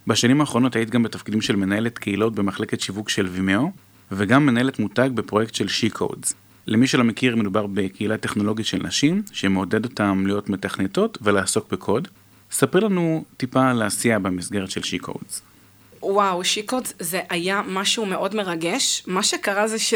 בשנים 0.08 0.42
האחרונות 0.42 0.76
היית 0.76 0.90
גם 0.90 1.04
בתפקידים 1.04 1.42
של 1.42 1.56
מנהלת 1.56 1.98
קהילות 1.98 2.36
במחלקת 2.36 2.82
שיווק 2.82 3.10
של 3.10 3.26
Vimeo, 3.26 3.72
וגם 4.12 4.46
מנהלת 4.46 4.80
מותג 4.80 5.10
בפרויקט 5.14 5.56
של 5.56 5.68
She-Codes. 5.94 6.34
למי 6.68 6.88
שלא 6.88 7.04
מכיר, 7.04 7.36
מדובר 7.36 7.68
בקהילה 7.68 8.18
טכנולוגית 8.18 8.66
של 8.66 8.84
נשים, 8.84 9.24
שמעודד 9.32 9.86
אותם 9.86 10.24
להיות 10.26 10.50
מתכנתות 10.50 11.18
ולעסוק 11.22 11.72
בקוד. 11.72 12.08
ספר 12.52 12.80
לנו 12.80 13.24
טיפה 13.38 13.70
על 13.70 13.82
העשייה 13.82 14.20
במסגרת 14.20 14.72
של 14.72 14.82
She-Codes. 14.82 15.42
וואו, 16.02 16.42
She-Codes 16.42 16.94
זה 17.00 17.22
היה 17.30 17.62
משהו 17.68 18.06
מאוד 18.06 18.36
מרגש. 18.36 19.04
מה 19.08 19.24
שקרה 19.24 19.68
זה 19.68 19.80
ש... 19.80 19.94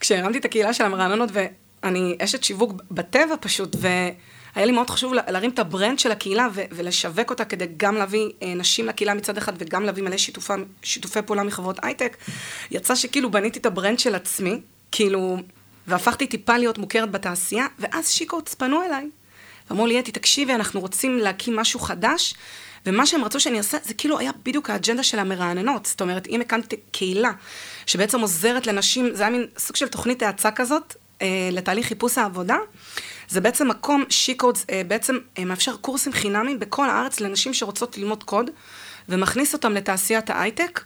כשהרמתי 0.00 0.38
את 0.38 0.44
הקהילה 0.44 0.72
של 0.72 0.84
המרעננות, 0.84 1.30
ואני 1.32 2.16
אשת 2.20 2.44
שיווק 2.44 2.72
בטבע 2.90 3.34
פשוט, 3.40 3.76
והיה 3.78 4.66
לי 4.66 4.72
מאוד 4.72 4.90
חשוב 4.90 5.14
להרים 5.14 5.50
את 5.50 5.58
הברנד 5.58 5.98
של 5.98 6.10
הקהילה 6.10 6.48
ו- 6.54 6.62
ולשווק 6.70 7.30
אותה 7.30 7.44
כדי 7.44 7.66
גם 7.76 7.94
להביא 7.94 8.30
אה, 8.42 8.54
נשים 8.54 8.86
לקהילה 8.86 9.14
מצד 9.14 9.38
אחד 9.38 9.52
וגם 9.58 9.84
להביא 9.84 10.02
מלא 10.02 10.16
שיתופי, 10.16 10.52
שיתופי 10.82 11.22
פעולה 11.22 11.42
מחברות 11.42 11.78
הייטק. 11.82 12.16
יצא 12.70 12.94
שכאילו 12.94 13.30
בניתי 13.30 13.58
את 13.58 13.66
הברנד 13.66 13.98
של 13.98 14.14
עצמי, 14.14 14.60
כאילו, 14.92 15.38
והפכתי 15.86 16.26
טיפה 16.26 16.58
להיות 16.58 16.78
מוכרת 16.78 17.10
בתעשייה, 17.10 17.66
ואז 17.78 18.08
She-Codes 18.10 18.54
פנו 18.54 18.82
אליי. 18.82 19.08
ואמרו 19.70 19.86
לי, 19.86 20.00
אתי, 20.00 20.12
תקשיבי, 20.12 20.54
אנחנו 20.54 20.80
רוצים 20.80 21.18
להקים 21.18 21.56
משהו 21.56 21.80
חדש, 21.80 22.34
ומה 22.88 23.06
שהם 23.06 23.24
רצו 23.24 23.40
שאני 23.40 23.58
אעשה, 23.58 23.78
זה 23.84 23.94
כאילו 23.94 24.18
היה 24.18 24.30
בדיוק 24.44 24.70
האג'נדה 24.70 25.02
של 25.02 25.18
המרעננות. 25.18 25.86
זאת 25.86 26.00
אומרת, 26.00 26.26
אם 26.26 26.40
הקמתי 26.40 26.76
קהילה 26.90 27.32
שבעצם 27.86 28.20
עוזרת 28.20 28.66
לנשים, 28.66 29.14
זה 29.14 29.22
היה 29.22 29.30
מין 29.30 29.46
סוג 29.58 29.76
של 29.76 29.88
תוכנית 29.88 30.22
האצה 30.22 30.50
כזאת, 30.50 30.94
אה, 31.22 31.48
לתהליך 31.52 31.86
חיפוש 31.86 32.18
העבודה. 32.18 32.56
זה 33.28 33.40
בעצם 33.40 33.68
מקום, 33.68 34.04
ש-She-Codes 34.08 34.66
אה, 34.70 34.82
בעצם 34.88 35.18
אה, 35.38 35.44
מאפשר 35.44 35.76
קורסים 35.76 36.12
חינמיים 36.12 36.58
בכל 36.58 36.90
הארץ 36.90 37.20
לנשים 37.20 37.54
שרוצות 37.54 37.98
ללמוד 37.98 38.24
קוד, 38.24 38.50
ומכניס 39.08 39.54
אותם 39.54 39.72
לתעשיית 39.72 40.30
ההייטק. 40.30 40.80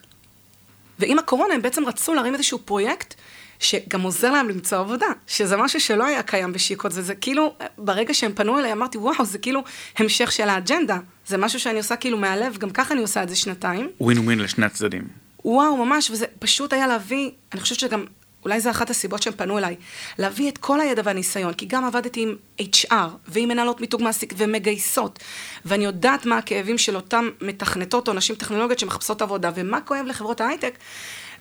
ועם 0.99 1.19
הקורונה 1.19 1.55
הם 1.55 1.63
בעצם 1.63 1.87
רצו 1.87 2.15
להרים 2.15 2.35
איזשהו 2.35 2.59
פרויקט 2.59 3.15
שגם 3.63 4.03
עוזר 4.03 4.31
להם 4.31 4.49
למצוא 4.49 4.79
עבודה, 4.79 5.07
שזה 5.27 5.57
משהו 5.57 5.81
שלא 5.81 6.05
היה 6.05 6.23
קיים 6.23 6.53
בשיקות, 6.53 6.93
וזה 6.95 7.15
כאילו, 7.15 7.55
ברגע 7.79 8.15
שהם 8.15 8.33
פנו 8.35 8.59
אליי, 8.59 8.73
אמרתי, 8.73 8.99
וואו, 8.99 9.25
זה 9.25 9.39
כאילו 9.39 9.63
המשך 9.99 10.33
של 10.33 10.49
האג'נדה. 10.49 10.99
זה 11.27 11.37
משהו 11.39 11.61
שאני 11.61 11.79
עושה 11.79 11.97
כאילו 11.97 12.19
מהלב, 12.19 12.59
גם 12.59 12.71
ככה 12.71 12.95
אני 12.95 13.03
עושה 13.03 13.23
את 13.23 13.29
זה 13.29 13.37
שנתיים. 13.37 13.91
ווין 14.01 14.19
ווין 14.19 14.39
לשני 14.39 14.67
הצדדים. 14.67 15.03
וואו, 15.45 15.85
ממש, 15.85 16.11
וזה 16.11 16.27
פשוט 16.39 16.73
היה 16.73 16.87
להביא, 16.87 17.31
אני 17.53 17.61
חושבת 17.61 17.79
שגם, 17.79 18.05
אולי 18.45 18.61
זו 18.61 18.71
אחת 18.71 18.91
הסיבות 18.91 19.23
שהם 19.23 19.33
פנו 19.37 19.59
אליי, 19.59 19.77
להביא 20.19 20.49
את 20.49 20.59
כל 20.59 20.81
הידע 20.81 21.03
והניסיון, 21.05 21.55
כי 21.55 21.67
גם 21.67 21.85
עבדתי 21.85 22.23
עם 22.23 22.37
HR, 22.61 23.09
ועם 23.29 23.49
מנהלות 23.49 23.81
מיתוג 23.81 24.03
מעסיק, 24.03 24.35
ומגייסות, 24.37 25.19
ואני 25.65 25.85
יודעת 25.85 26.27
מה 26.27 26.39
הכאבים 26.39 26.79
של 26.79 26.97
אותן 26.97 27.29
מתכנתות 27.41 28.09
או 28.09 28.13
נשים 28.13 28.37
טכנולוגיות 28.37 28.79
שמחפשות 28.79 29.23
עבודה, 29.23 29.51
ומה 29.55 29.81
כואב 29.81 30.07
לחברות 30.07 30.41
ההייטק, 30.41 30.79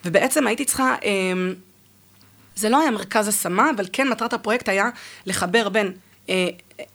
ובעצם 0.06 0.48
הייתי 0.48 0.66
צריכה... 0.66 0.96
אה, 1.04 1.34
זה 2.56 2.70
לא 2.70 2.82
היה 2.82 2.92
מרכז 2.92 3.28
השמה, 3.28 3.70
אבל 3.76 3.86
כן 3.94 4.10
מטרת 4.10 4.34
הפרויקט 4.34 4.70
היה 4.70 4.90
לחבר 5.26 5.70
בין 5.70 5.94
אה, 6.30 6.48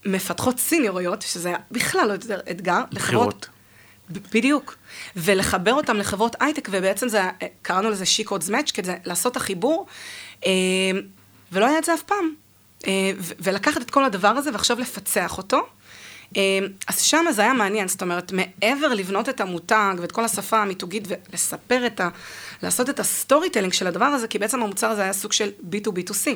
מפתחות 0.06 0.58
סיניוריות, 0.58 1.22
שזה 1.22 1.48
היה 1.48 1.58
בכלל 1.70 2.08
לא 2.08 2.12
יותר 2.12 2.40
אתגר, 2.50 2.80
לחברות... 2.90 3.48
בדיוק. 4.10 4.76
ולחבר 5.16 5.74
אותם 5.74 5.96
לחברות 5.96 6.36
הייטק, 6.40 6.68
ובעצם 6.70 7.08
זה, 7.08 7.22
קראנו 7.62 7.90
לזה 7.90 8.06
שיקודס 8.06 8.48
מאץ', 8.48 8.70
כדי 8.70 8.92
לעשות 9.04 9.32
את 9.32 9.36
החיבור, 9.36 9.86
אה, 10.46 10.50
ולא 11.52 11.66
היה 11.66 11.78
את 11.78 11.84
זה 11.84 11.94
אף 11.94 12.02
פעם. 12.02 12.34
אה, 12.86 13.10
ולקחת 13.18 13.82
את 13.82 13.90
כל 13.90 14.04
הדבר 14.04 14.28
הזה 14.28 14.50
ועכשיו 14.52 14.80
לפצח 14.80 15.38
אותו. 15.38 15.66
אה, 16.36 16.58
אז 16.88 17.00
שם 17.00 17.24
זה 17.30 17.42
היה 17.42 17.52
מעניין, 17.52 17.88
זאת 17.88 18.02
אומרת, 18.02 18.32
מעבר 18.32 18.88
לבנות 18.88 19.28
את 19.28 19.40
המותג 19.40 19.94
ואת 20.00 20.12
כל 20.12 20.24
השפה 20.24 20.62
המיתוגית 20.62 21.08
ולספר 21.08 21.86
את 21.86 22.00
ה... 22.00 22.08
לעשות 22.62 22.90
את 22.90 23.00
ה 23.00 23.50
storytelling 23.50 23.72
של 23.72 23.86
הדבר 23.86 24.04
הזה, 24.04 24.28
כי 24.28 24.38
בעצם 24.38 24.62
המוצר 24.62 24.86
הזה 24.86 25.02
היה 25.02 25.12
סוג 25.12 25.32
של 25.32 25.50
B2B2C. 25.70 26.28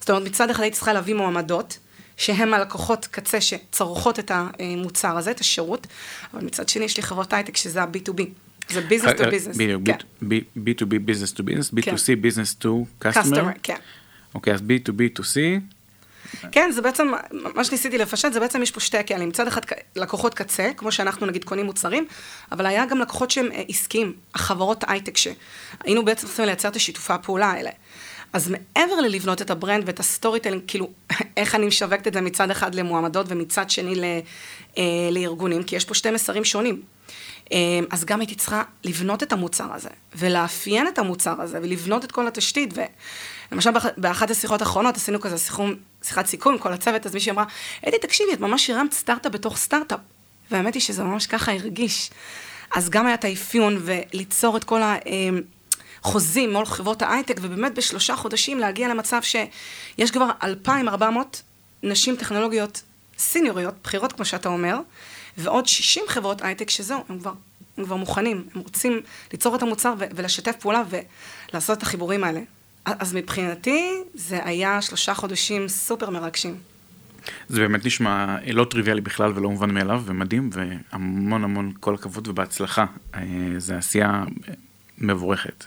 זאת 0.00 0.10
אומרת, 0.10 0.28
מצד 0.28 0.50
אחד 0.50 0.62
הייתי 0.62 0.76
צריכה 0.76 0.92
להביא 0.92 1.14
מועמדות, 1.14 1.78
שהם 2.16 2.54
הלקוחות 2.54 3.08
קצה 3.10 3.40
שצורכות 3.40 4.18
את 4.18 4.30
המוצר 4.34 5.16
הזה, 5.18 5.30
את 5.30 5.40
השירות, 5.40 5.86
אבל 6.34 6.44
מצד 6.44 6.68
שני 6.68 6.84
יש 6.84 6.96
לי 6.96 7.02
חברות 7.02 7.32
הייטק 7.32 7.56
שזה 7.56 7.82
ה-B2B. 7.82 8.22
זה 8.68 8.80
business 8.80 9.12
to 9.18 9.24
business. 9.30 9.56
בדיוק, 9.56 9.82
B2B 10.56 10.98
business 11.04 11.32
to 11.32 11.42
business, 11.42 11.70
B2C 11.70 12.16
business 12.20 12.54
to 12.54 12.86
customer. 12.98 13.52
כן. 13.62 13.76
אוקיי, 14.34 14.54
אז 14.54 14.60
B2B2C. 14.60 15.38
כן, 16.52 16.70
זה 16.70 16.82
בעצם, 16.82 17.12
מה 17.32 17.64
שניסיתי 17.64 17.98
לפשט, 17.98 18.32
זה 18.32 18.40
בעצם 18.40 18.62
יש 18.62 18.70
פה 18.70 18.80
שתי 18.80 19.02
קהלים. 19.02 19.28
מצד 19.28 19.46
אחד 19.46 19.60
לקוחות 19.96 20.34
קצה, 20.34 20.70
כמו 20.76 20.92
שאנחנו 20.92 21.26
נגיד 21.26 21.44
קונים 21.44 21.66
מוצרים, 21.66 22.06
אבל 22.52 22.66
היה 22.66 22.86
גם 22.86 22.98
לקוחות 22.98 23.30
שהם 23.30 23.52
אה, 23.52 23.62
עסקיים, 23.68 24.12
החברות 24.34 24.84
הייטק 24.88 25.16
שהיינו 25.16 26.04
בעצם 26.04 26.26
צריכים 26.26 26.44
לייצר 26.44 26.68
את 26.68 26.76
השיתופי 26.76 27.12
הפעולה 27.12 27.50
האלה. 27.50 27.70
אז 28.32 28.48
מעבר 28.48 29.00
ללבנות 29.00 29.42
את 29.42 29.50
הברנד 29.50 29.82
ואת 29.86 30.00
ה 30.00 30.40
storytelling, 30.40 30.62
כאילו, 30.66 30.90
איך 31.36 31.54
אני 31.54 31.66
משווקת 31.66 32.06
את 32.06 32.12
זה 32.12 32.20
מצד 32.20 32.50
אחד 32.50 32.74
למועמדות 32.74 33.26
ומצד 33.28 33.70
שני 33.70 33.94
ל, 33.94 34.04
אה, 34.78 34.82
לארגונים, 35.10 35.62
כי 35.62 35.76
יש 35.76 35.84
פה 35.84 35.94
שתי 35.94 36.10
מסרים 36.10 36.44
שונים. 36.44 36.82
אה, 37.52 37.58
אז 37.90 38.04
גם 38.04 38.20
הייתי 38.20 38.34
צריכה 38.34 38.62
לבנות 38.84 39.22
את 39.22 39.32
המוצר 39.32 39.74
הזה, 39.74 39.88
ולאפיין 40.14 40.88
את 40.88 40.98
המוצר 40.98 41.40
הזה, 41.40 41.58
ולבנות 41.62 42.04
את 42.04 42.12
כל 42.12 42.26
התשתית, 42.28 42.74
ולמשל 43.50 43.70
באחת 43.96 44.30
השיחות 44.30 44.60
האחרונות 44.60 44.96
עשינו 44.96 45.20
כזה 45.20 45.38
שיחום, 45.38 45.74
שיחת 46.02 46.26
סיכום 46.26 46.58
כל 46.58 46.72
הצוות, 46.72 47.06
אז 47.06 47.14
מישהי 47.14 47.32
אמרה, 47.32 47.44
אדי, 47.88 47.98
תקשיבי, 47.98 48.32
את 48.32 48.40
ממש 48.40 48.70
הרמת 48.70 48.92
סטארט-אפ 48.92 49.32
בתוך 49.32 49.56
סטארט-אפ. 49.56 50.00
והאמת 50.50 50.74
היא 50.74 50.82
שזה 50.82 51.04
ממש 51.04 51.26
ככה 51.26 51.52
הרגיש. 51.52 52.10
אז 52.74 52.90
גם 52.90 53.06
היה 53.06 53.14
את 53.14 53.24
האפיון 53.24 53.82
וליצור 53.84 54.56
את 54.56 54.64
כל 54.64 54.82
ה... 54.82 54.94
אה, 55.06 55.28
חוזים 56.02 56.52
מול 56.52 56.64
חברות 56.64 57.02
ההייטק, 57.02 57.36
ובאמת 57.40 57.74
בשלושה 57.74 58.16
חודשים 58.16 58.58
להגיע 58.58 58.88
למצב 58.88 59.20
שיש 59.22 60.10
כבר 60.10 60.30
2,400 60.42 61.42
נשים 61.82 62.16
טכנולוגיות 62.16 62.82
סיניוריות, 63.18 63.74
בכירות 63.84 64.12
כמו 64.12 64.24
שאתה 64.24 64.48
אומר, 64.48 64.78
ועוד 65.36 65.66
60 65.66 66.04
חברות 66.08 66.42
הייטק 66.42 66.70
שזהו, 66.70 67.04
הם 67.08 67.18
כבר, 67.18 67.32
הם 67.78 67.84
כבר 67.84 67.96
מוכנים, 67.96 68.48
הם 68.54 68.60
רוצים 68.60 69.00
ליצור 69.32 69.56
את 69.56 69.62
המוצר 69.62 69.94
ולשתף 69.98 70.56
פעולה 70.60 70.82
ולעשות 71.52 71.78
את 71.78 71.82
החיבורים 71.82 72.24
האלה. 72.24 72.40
אז 72.84 73.14
מבחינתי 73.14 74.02
זה 74.14 74.44
היה 74.44 74.82
שלושה 74.82 75.14
חודשים 75.14 75.68
סופר 75.68 76.10
מרגשים. 76.10 76.56
זה 77.48 77.60
באמת 77.60 77.86
נשמע 77.86 78.36
לא 78.52 78.64
טריוויאלי 78.64 79.00
בכלל 79.00 79.32
ולא 79.34 79.50
מובן 79.50 79.70
מאליו 79.70 80.02
ומדהים 80.06 80.50
והמון 80.52 81.44
המון 81.44 81.72
כל 81.80 81.94
הכבוד 81.94 82.28
ובהצלחה. 82.28 82.86
אה, 83.14 83.20
זה 83.58 83.76
עשייה 83.76 84.24
מבורכת. 84.98 85.64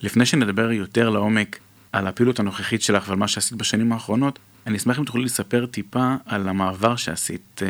לפני 0.00 0.26
שנדבר 0.26 0.72
יותר 0.72 1.10
לעומק 1.10 1.58
על 1.92 2.06
הפעילות 2.06 2.40
הנוכחית 2.40 2.82
שלך 2.82 3.08
ועל 3.08 3.18
מה 3.18 3.28
שעשית 3.28 3.58
בשנים 3.58 3.92
האחרונות, 3.92 4.38
אני 4.66 4.76
אשמח 4.76 4.98
אם 4.98 5.04
תוכלי 5.04 5.24
לספר 5.24 5.66
טיפה 5.66 6.14
על 6.26 6.48
המעבר 6.48 6.96
שעשית 6.96 7.62
אה, 7.62 7.68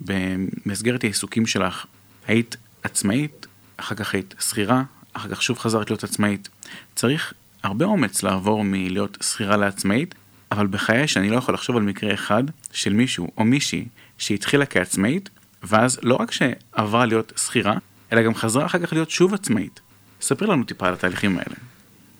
במסגרת 0.00 1.04
העיסוקים 1.04 1.46
שלך. 1.46 1.86
היית 2.26 2.56
עצמאית, 2.82 3.46
אחר 3.76 3.94
כך 3.94 4.14
היית 4.14 4.34
שכירה, 4.40 4.82
אחר 5.12 5.28
כך 5.28 5.42
שוב 5.42 5.58
חזרת 5.58 5.90
להיות 5.90 6.04
עצמאית. 6.04 6.48
צריך 6.94 7.34
הרבה 7.62 7.84
אומץ 7.84 8.22
לעבור 8.22 8.64
מלהיות 8.64 9.18
שכירה 9.20 9.56
לעצמאית, 9.56 10.14
אבל 10.52 10.66
בחיי 10.66 11.08
שאני 11.08 11.30
לא 11.30 11.36
יכול 11.36 11.54
לחשוב 11.54 11.76
על 11.76 11.82
מקרה 11.82 12.14
אחד 12.14 12.42
של 12.72 12.92
מישהו 12.92 13.30
או 13.36 13.44
מישהי 13.44 13.88
שהתחילה 14.18 14.66
כעצמאית, 14.66 15.30
ואז 15.62 15.98
לא 16.02 16.14
רק 16.14 16.30
שעברה 16.32 17.06
להיות 17.06 17.32
שכירה, 17.36 17.76
אלא 18.12 18.22
גם 18.22 18.34
חזרה 18.34 18.66
אחר 18.66 18.78
כך 18.78 18.92
להיות 18.92 19.10
שוב 19.10 19.34
עצמאית. 19.34 19.80
ספר 20.20 20.46
לנו 20.46 20.64
טיפה 20.64 20.86
על 20.86 20.94
התהליכים 20.94 21.38
האלה. 21.38 21.56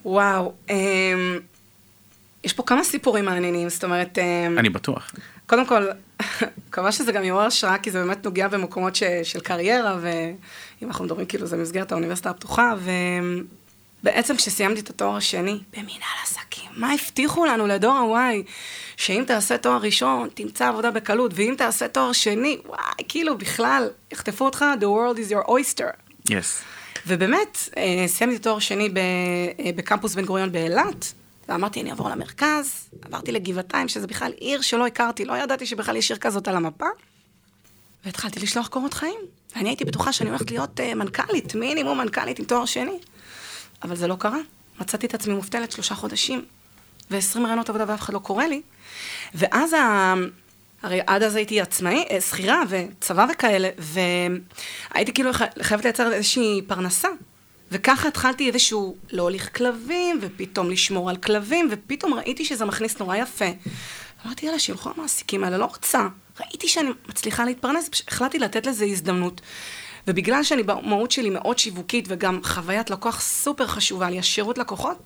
וואו, 0.04 0.54
אמ, 0.70 1.38
יש 2.44 2.52
פה 2.52 2.62
כמה 2.62 2.84
סיפורים 2.84 3.24
מעניינים, 3.24 3.68
זאת 3.68 3.84
אומרת... 3.84 4.18
אמ, 4.18 4.58
אני 4.58 4.68
בטוח. 4.68 5.12
קודם 5.46 5.66
כל, 5.66 5.86
מקווה 6.68 6.92
שזה 6.92 7.12
גם 7.12 7.24
יעורר 7.24 7.44
השראה, 7.44 7.78
כי 7.78 7.90
זה 7.90 8.04
באמת 8.04 8.24
נוגע 8.24 8.48
במקומות 8.48 8.96
ש, 8.96 9.02
של 9.22 9.40
קריירה, 9.40 9.98
ואם 10.00 10.88
אנחנו 10.88 11.04
מדברים, 11.04 11.26
כאילו, 11.26 11.46
זה 11.46 11.56
במסגרת 11.56 11.92
האוניברסיטה 11.92 12.30
הפתוחה, 12.30 12.74
ובעצם 14.02 14.36
כשסיימתי 14.36 14.80
את 14.80 14.90
התואר 14.90 15.16
השני, 15.16 15.58
במנהל 15.72 16.18
עסקים, 16.22 16.70
מה 16.76 16.92
הבטיחו 16.92 17.44
לנו 17.44 17.66
לדור 17.66 18.16
ה-Y? 18.16 18.50
שאם 18.96 19.24
תעשה 19.26 19.58
תואר 19.58 19.76
ראשון, 19.76 20.28
תמצא 20.34 20.68
עבודה 20.68 20.90
בקלות, 20.90 21.30
ואם 21.34 21.54
תעשה 21.58 21.88
תואר 21.88 22.12
שני, 22.12 22.58
וואי, 22.66 22.78
כאילו, 23.08 23.38
בכלל, 23.38 23.88
יחטפו 24.12 24.44
אותך, 24.44 24.64
the 24.80 24.84
world 24.84 25.18
is 25.18 25.32
your 25.32 25.48
oyster. 25.48 26.18
Yes. 26.28 26.32
ובאמת, 27.06 27.58
אה, 27.76 28.04
סיימתי 28.06 28.38
תואר 28.38 28.58
שני 28.58 28.88
אה, 28.96 29.70
בקמפוס 29.76 30.14
בן 30.14 30.24
גוריון 30.24 30.52
באילת, 30.52 31.12
ואמרתי, 31.48 31.80
אני 31.80 31.90
אעבור 31.90 32.08
למרכז, 32.10 32.90
עברתי 33.02 33.32
לגבעתיים, 33.32 33.88
שזה 33.88 34.06
בכלל 34.06 34.32
עיר 34.32 34.60
שלא 34.60 34.86
הכרתי, 34.86 35.24
לא 35.24 35.34
ידעתי 35.34 35.66
שבכלל 35.66 35.96
יש 35.96 36.10
עיר 36.10 36.18
כזאת 36.18 36.48
על 36.48 36.56
המפה, 36.56 36.86
והתחלתי 38.04 38.40
לשלוח 38.40 38.68
קורות 38.68 38.94
חיים. 38.94 39.20
ואני 39.56 39.68
הייתי 39.68 39.84
בטוחה 39.84 40.12
שאני 40.12 40.30
הולכת 40.30 40.50
להיות 40.50 40.80
uh, 40.80 40.94
מנכ"לית, 40.94 41.54
מינימום 41.54 41.98
מנכ"לית 41.98 42.38
עם 42.38 42.44
תואר 42.44 42.64
שני. 42.64 42.98
אבל 43.82 43.96
זה 43.96 44.06
לא 44.06 44.16
קרה. 44.18 44.38
מצאתי 44.80 45.06
את 45.06 45.14
עצמי 45.14 45.34
מובטלת 45.34 45.72
שלושה 45.72 45.94
חודשים, 45.94 46.44
ו-20 47.10 47.40
רעיונות 47.40 47.68
עבודה 47.68 47.84
ואף 47.88 48.00
אחד 48.00 48.14
לא 48.14 48.18
קורא 48.18 48.44
לי. 48.44 48.62
ואז 49.34 49.72
ה... 49.72 50.14
הרי 50.82 51.00
עד 51.06 51.22
אז 51.22 51.36
הייתי 51.36 51.60
עצמאי, 51.60 52.04
אה, 52.10 52.20
שכירה 52.20 52.62
וצבא 52.68 53.26
וכאלה, 53.32 53.68
והייתי 53.78 55.12
כאילו 55.12 55.30
חייבת 55.62 55.84
לייצר 55.84 56.12
איזושהי 56.12 56.62
פרנסה. 56.66 57.08
וככה 57.72 58.08
התחלתי 58.08 58.48
איזשהו 58.48 58.96
להוליך 59.10 59.56
כלבים, 59.56 60.18
ופתאום 60.22 60.70
לשמור 60.70 61.10
על 61.10 61.16
כלבים, 61.16 61.68
ופתאום 61.70 62.14
ראיתי 62.14 62.44
שזה 62.44 62.64
מכניס 62.64 62.98
נורא 62.98 63.16
יפה. 63.16 63.44
אמרתי, 64.26 64.46
יאללה, 64.46 64.58
שילכו 64.58 64.90
המעסיקים 64.96 65.44
האלה, 65.44 65.58
לא 65.58 65.64
רוצה. 65.64 66.08
ראיתי 66.40 66.68
שאני 66.68 66.90
מצליחה 67.08 67.44
להתפרנס, 67.44 67.90
החלטתי 68.08 68.38
לתת 68.38 68.66
לזה 68.66 68.84
הזדמנות. 68.84 69.40
ובגלל 70.08 70.42
שאני 70.42 70.62
במהות 70.62 71.10
שלי 71.10 71.30
מאוד 71.30 71.58
שיווקית, 71.58 72.04
וגם 72.08 72.40
חוויית 72.42 72.90
לקוח 72.90 73.20
סופר 73.20 73.66
חשובה 73.66 74.10
לי, 74.10 74.18
השירות 74.18 74.58
לקוחות, 74.58 75.02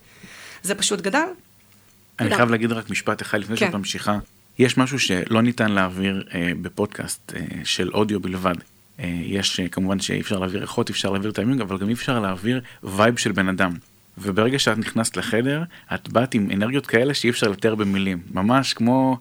זה 0.62 0.74
פשוט 0.74 1.00
גדל. 1.00 1.18
אני 1.18 2.28
תודה. 2.28 2.36
חייב 2.36 2.50
להגיד 2.50 2.72
רק 2.72 2.90
משפט 2.90 3.22
אחד 3.22 3.38
לפני 3.38 3.56
כן. 3.56 3.66
שאת 3.66 3.74
ממשיכה. 3.74 4.18
יש 4.58 4.78
משהו 4.78 4.98
שלא 4.98 5.42
ניתן 5.42 5.72
להעביר 5.72 6.24
אה, 6.34 6.52
בפודקאסט 6.62 7.32
אה, 7.36 7.40
של 7.64 7.90
אודיו 7.90 8.20
בלבד. 8.20 8.54
אה, 9.00 9.20
יש 9.22 9.60
אה, 9.60 9.68
כמובן 9.68 10.00
שאי 10.00 10.20
אפשר 10.20 10.38
להעביר 10.38 10.60
ריחות, 10.60 10.90
אפשר 10.90 11.10
להעביר 11.10 11.30
טיימינג, 11.30 11.60
אבל 11.60 11.78
גם 11.78 11.88
אי 11.88 11.94
אפשר 11.94 12.20
להעביר 12.20 12.60
vibe 12.82 13.16
של 13.16 13.32
בן 13.32 13.48
אדם. 13.48 13.72
וברגע 14.18 14.58
שאת 14.58 14.78
נכנסת 14.78 15.16
לחדר, 15.16 15.62
את 15.94 16.08
באת 16.08 16.34
עם 16.34 16.50
אנרגיות 16.50 16.86
כאלה 16.86 17.14
שאי 17.14 17.30
אפשר 17.30 17.48
לתאר 17.48 17.74
במילים. 17.74 18.20
ממש 18.30 18.74
כמו 18.74 19.18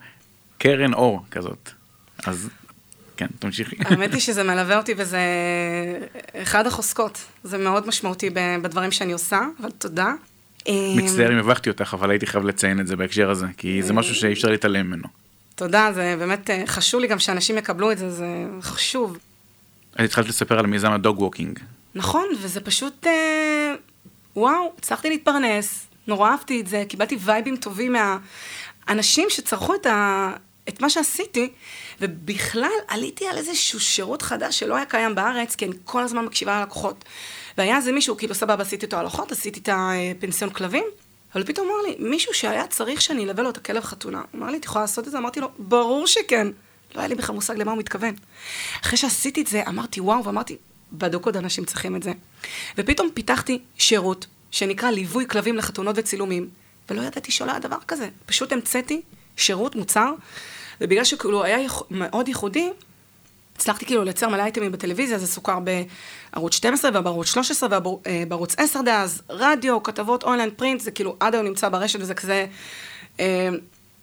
קרן 0.57 0.93
אור 0.93 1.25
כזאת. 1.31 1.69
אז 2.25 2.49
כן, 3.21 3.27
תמשיכי. 3.39 3.75
האמת 3.79 4.13
היא 4.13 4.21
שזה 4.21 4.43
מלווה 4.43 4.77
אותי 4.77 4.93
וזה 4.97 5.19
אחד 6.33 6.67
החוזקות. 6.67 7.21
זה 7.43 7.57
מאוד 7.57 7.87
משמעותי 7.87 8.29
בדברים 8.61 8.91
שאני 8.91 9.13
עושה, 9.13 9.39
אבל 9.61 9.71
תודה. 9.71 10.13
מצטער 10.69 11.33
אם 11.33 11.37
הבכתי 11.37 11.69
אותך, 11.69 11.93
אבל 11.93 12.09
הייתי 12.09 12.27
חייב 12.27 12.45
לציין 12.45 12.79
את 12.79 12.87
זה 12.87 12.95
בהקשר 12.95 13.29
הזה, 13.29 13.45
כי 13.57 13.83
זה 13.83 13.93
משהו 13.93 14.15
שאי 14.15 14.33
אפשר 14.33 14.47
להתעלם 14.47 14.87
ממנו. 14.87 15.07
תודה, 15.55 15.91
זה 15.93 16.15
באמת 16.19 16.49
אה, 16.49 16.63
חשוב 16.65 17.01
לי 17.01 17.07
גם 17.07 17.19
שאנשים 17.19 17.57
יקבלו 17.57 17.91
את 17.91 17.97
זה, 17.97 18.09
זה 18.09 18.27
חשוב. 18.61 19.17
את 19.95 19.99
התחלת 19.99 20.27
לספר 20.27 20.59
על 20.59 20.65
מיזם 20.65 20.91
ה 20.91 20.99
dog 20.99 21.21
walking. 21.21 21.59
נכון, 21.95 22.25
וזה 22.41 22.61
פשוט, 22.61 23.07
אה, 23.07 23.73
וואו, 24.35 24.73
הצלחתי 24.77 25.09
להתפרנס, 25.09 25.87
נורא 26.07 26.31
אהבתי 26.31 26.61
את 26.61 26.67
זה, 26.67 26.83
קיבלתי 26.87 27.17
vibe-ים 27.19 27.57
טובים 27.57 27.95
מהאנשים 28.87 29.27
שצרכו 29.29 29.75
את, 29.75 29.85
ה, 29.85 30.31
את 30.73 30.81
מה 30.81 30.89
שעשיתי, 30.89 31.49
ובכלל 32.01 32.71
עליתי 32.87 33.27
על 33.27 33.37
איזשהו 33.37 33.79
שירות 33.79 34.21
חדש 34.21 34.59
שלא 34.59 34.75
היה 34.75 34.85
קיים 34.85 35.15
בארץ, 35.15 35.55
כי 35.55 35.65
אני 35.65 35.75
כל 35.83 36.03
הזמן 36.03 36.25
מקשיבה 36.25 36.59
ללקוחות. 36.59 37.05
והיה 37.57 37.77
איזה 37.77 37.91
מישהו, 37.91 38.17
כאילו 38.17 38.35
סבבה, 38.35 38.63
עשיתי 38.63 38.85
איתו 38.85 38.97
הליכות, 38.97 39.31
עשיתי 39.31 39.59
את 39.59 39.69
הפנסיון 39.71 40.49
כלבים, 40.49 40.83
אבל 41.35 41.43
פתאום 41.43 41.67
אמר 41.67 41.81
לי, 41.89 42.09
מישהו 42.09 42.33
שהיה 42.33 42.67
צריך 42.67 43.01
שאני 43.01 43.23
אלווה 43.23 43.43
לו 43.43 43.49
את 43.49 43.57
הכלב 43.57 43.83
חתונה, 43.83 44.21
אמר 44.35 44.51
לי, 44.51 44.57
את 44.57 44.65
יכולה 44.65 44.83
לעשות 44.83 45.07
את 45.07 45.11
זה? 45.11 45.17
אמרתי 45.17 45.39
לו, 45.39 45.47
ברור 45.57 46.07
שכן. 46.07 46.47
לא 46.95 46.99
היה 46.99 47.07
לי 47.07 47.15
בכלל 47.15 47.35
מושג 47.35 47.57
למה 47.57 47.71
הוא 47.71 47.79
מתכוון. 47.79 48.15
אחרי 48.81 48.97
שעשיתי 48.97 49.41
את 49.41 49.47
זה, 49.47 49.63
אמרתי, 49.67 50.01
וואו, 50.01 50.23
ואמרתי, 50.25 50.57
בדוק 50.93 51.25
עוד 51.25 51.37
אנשים 51.37 51.65
צריכים 51.65 51.95
את 51.95 52.03
זה. 52.03 52.11
ופתאום 52.77 53.09
פיתחתי 53.13 53.59
שירות 53.77 54.25
שנקרא 54.51 54.91
ליווי 54.91 55.27
כלבים 55.27 55.57
לחתונות 55.57 55.95
וצילומים, 55.99 56.49
ולא 56.89 57.01
ידעתי 57.01 57.31
שלא 57.31 57.51
היה 57.51 57.59
דבר 57.59 57.77
כזה. 57.87 58.09
פשוט 58.25 58.51
המצאתי 58.51 59.01
שירות, 59.35 59.75
מוצר, 59.75 60.13
ובגלל 60.81 61.03
שכאילו 61.03 61.43
היה 61.43 61.61
יכ... 61.61 61.81
מאוד 61.91 62.27
ייחודי, 62.27 62.69
הצלחתי 63.55 63.85
כאילו 63.85 64.03
לייצר 64.03 64.29
מלא 64.29 64.41
אייטמים 64.41 64.71
בטלוויזיה, 64.71 65.19
זה 65.19 65.27
סוכר 65.27 65.59
בערוץ 66.33 66.53
12 66.53 66.91
ובערוץ 66.93 67.27
13 67.27 67.79
ובערוץ 67.79 68.55
10 68.57 68.81
דאז, 68.81 69.21
רדיו, 69.29 69.83
כתבות 69.83 70.23
אונליין, 70.23 70.49
פרינט, 70.55 70.81
זה 70.81 70.91
כאילו 70.91 71.15
עד 71.19 71.35
היום 71.35 71.45
נמצא 71.45 71.69
ברשת 71.69 71.99
וזה 72.01 72.13
כזה, 72.13 72.45
אה, 73.19 73.49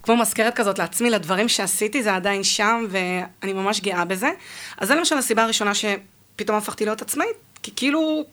כמו 0.03 0.17
מזכרת 0.17 0.55
כזאת 0.55 0.79
לעצמי, 0.79 1.11
לדברים 1.11 1.49
שעשיתי, 1.49 2.03
זה 2.03 2.15
עדיין 2.15 2.45
שם, 2.45 2.87
ואני 2.91 3.53
ממש 3.53 3.81
גאה 3.81 4.05
בזה. 4.05 4.31
אז 4.79 4.89
זה 4.89 4.95
למשל 4.95 5.19
הסיבה 5.19 5.43
הראשונה 5.43 5.73
שפתאום 5.75 6.59
הפכתי 6.59 6.85
להיות 6.85 7.03
עצמאית, 7.03 7.37
כי 7.63 7.71
כאילו, 7.77 8.25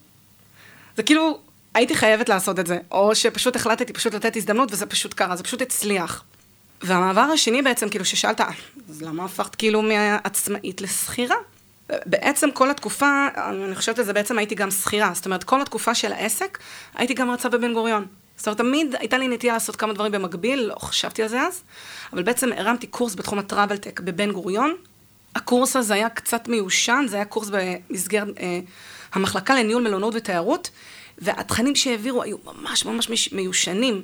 זה 0.97 1.03
כאילו, 1.03 1.39
הייתי 1.73 1.95
חייבת 1.95 2.29
לעשות 2.29 2.59
את 2.59 2.67
זה, 2.67 2.77
או 2.91 3.15
שפשוט 3.15 3.55
החלטתי 3.55 3.93
פשוט 3.93 4.13
לתת 4.13 4.35
הזדמנות 4.35 4.71
וזה 4.71 4.85
פשוט 4.85 5.13
קרה, 5.13 5.35
זה 5.35 5.43
פשוט 5.43 5.61
הצליח. 5.61 6.23
והמעבר 6.85 7.21
השני 7.21 7.61
בעצם, 7.61 7.89
כאילו 7.89 8.05
ששאלת, 8.05 8.41
"אה, 8.41 8.49
אז 8.89 9.01
למה 9.01 9.25
הפכת 9.25 9.55
כאילו 9.55 9.81
מעצמאית 9.81 10.81
לשכירה? 10.81 11.35
בעצם 12.05 12.51
כל 12.51 12.71
התקופה, 12.71 13.27
אני 13.37 13.75
חושבת 13.75 13.99
על 13.99 14.13
בעצם 14.13 14.37
הייתי 14.37 14.55
גם 14.55 14.71
שכירה. 14.71 15.11
זאת 15.13 15.25
אומרת, 15.25 15.43
כל 15.43 15.61
התקופה 15.61 15.95
של 15.95 16.11
העסק, 16.13 16.57
הייתי 16.95 17.13
גם 17.13 17.27
מרצה 17.27 17.49
בבן 17.49 17.73
גוריון. 17.73 18.05
זאת 18.37 18.47
אומרת, 18.47 18.57
תמיד 18.57 18.95
הייתה 18.99 19.17
לי 19.17 19.27
נטייה 19.27 19.53
לעשות 19.53 19.75
כמה 19.75 19.93
דברים 19.93 20.11
במקביל, 20.11 20.59
לא 20.59 20.75
חשבתי 20.79 21.23
על 21.23 21.27
זה 21.29 21.41
אז, 21.41 21.63
אבל 22.13 22.23
בעצם 22.23 22.49
הרמתי 22.57 22.87
קורס 22.87 23.15
בתחום 23.15 23.39
הטראבל 23.39 23.77
טק 23.77 23.99
בבן 23.99 24.31
גוריון. 24.31 24.75
הקורס 25.35 25.75
הזה 25.75 25.93
היה 25.93 26.09
קצת 26.09 26.47
מיושן, 26.47 27.05
זה 27.09 27.15
היה 27.15 27.25
קורס 27.25 27.49
במסגרת 27.51 28.27
אה, 28.39 28.59
המחלקה 29.13 29.55
לניהול 29.55 29.83
מלונות 29.83 30.13
ותיירות, 30.15 30.69
והתכנים 31.17 31.75
שהעבירו 31.75 32.23
היו 32.23 32.37
ממש 32.45 32.85
ממש 32.85 33.09
מש- 33.09 33.33
מיושנים. 33.33 34.01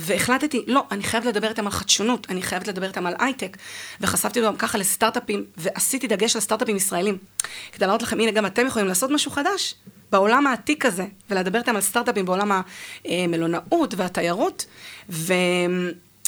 והחלטתי, 0.00 0.64
לא, 0.66 0.84
אני 0.90 1.02
חייבת 1.02 1.26
לדבר 1.26 1.48
איתם 1.48 1.66
על 1.66 1.72
חדשנות, 1.72 2.26
אני 2.30 2.42
חייבת 2.42 2.68
לדבר 2.68 2.86
איתם 2.86 3.06
על 3.06 3.14
הייטק, 3.18 3.56
וחשפתי 4.00 4.40
אותם 4.40 4.56
ככה 4.56 4.78
לסטארט-אפים, 4.78 5.44
ועשיתי 5.56 6.06
דגש 6.06 6.36
על 6.36 6.42
סטארט-אפים 6.42 6.76
ישראלים. 6.76 7.18
כדי 7.72 7.86
להראות 7.86 8.02
לכם, 8.02 8.20
הנה, 8.20 8.30
גם 8.30 8.46
אתם 8.46 8.66
יכולים 8.66 8.88
לעשות 8.88 9.10
משהו 9.10 9.30
חדש 9.30 9.74
בעולם 10.12 10.46
העתיק 10.46 10.86
הזה, 10.86 11.04
ולדבר 11.30 11.58
איתם 11.58 11.76
על 11.76 11.82
סטארט-אפים 11.82 12.24
בעולם 12.24 12.62
המלונאות 13.04 13.94
והתיירות, 13.96 14.66
ו... 15.10 15.34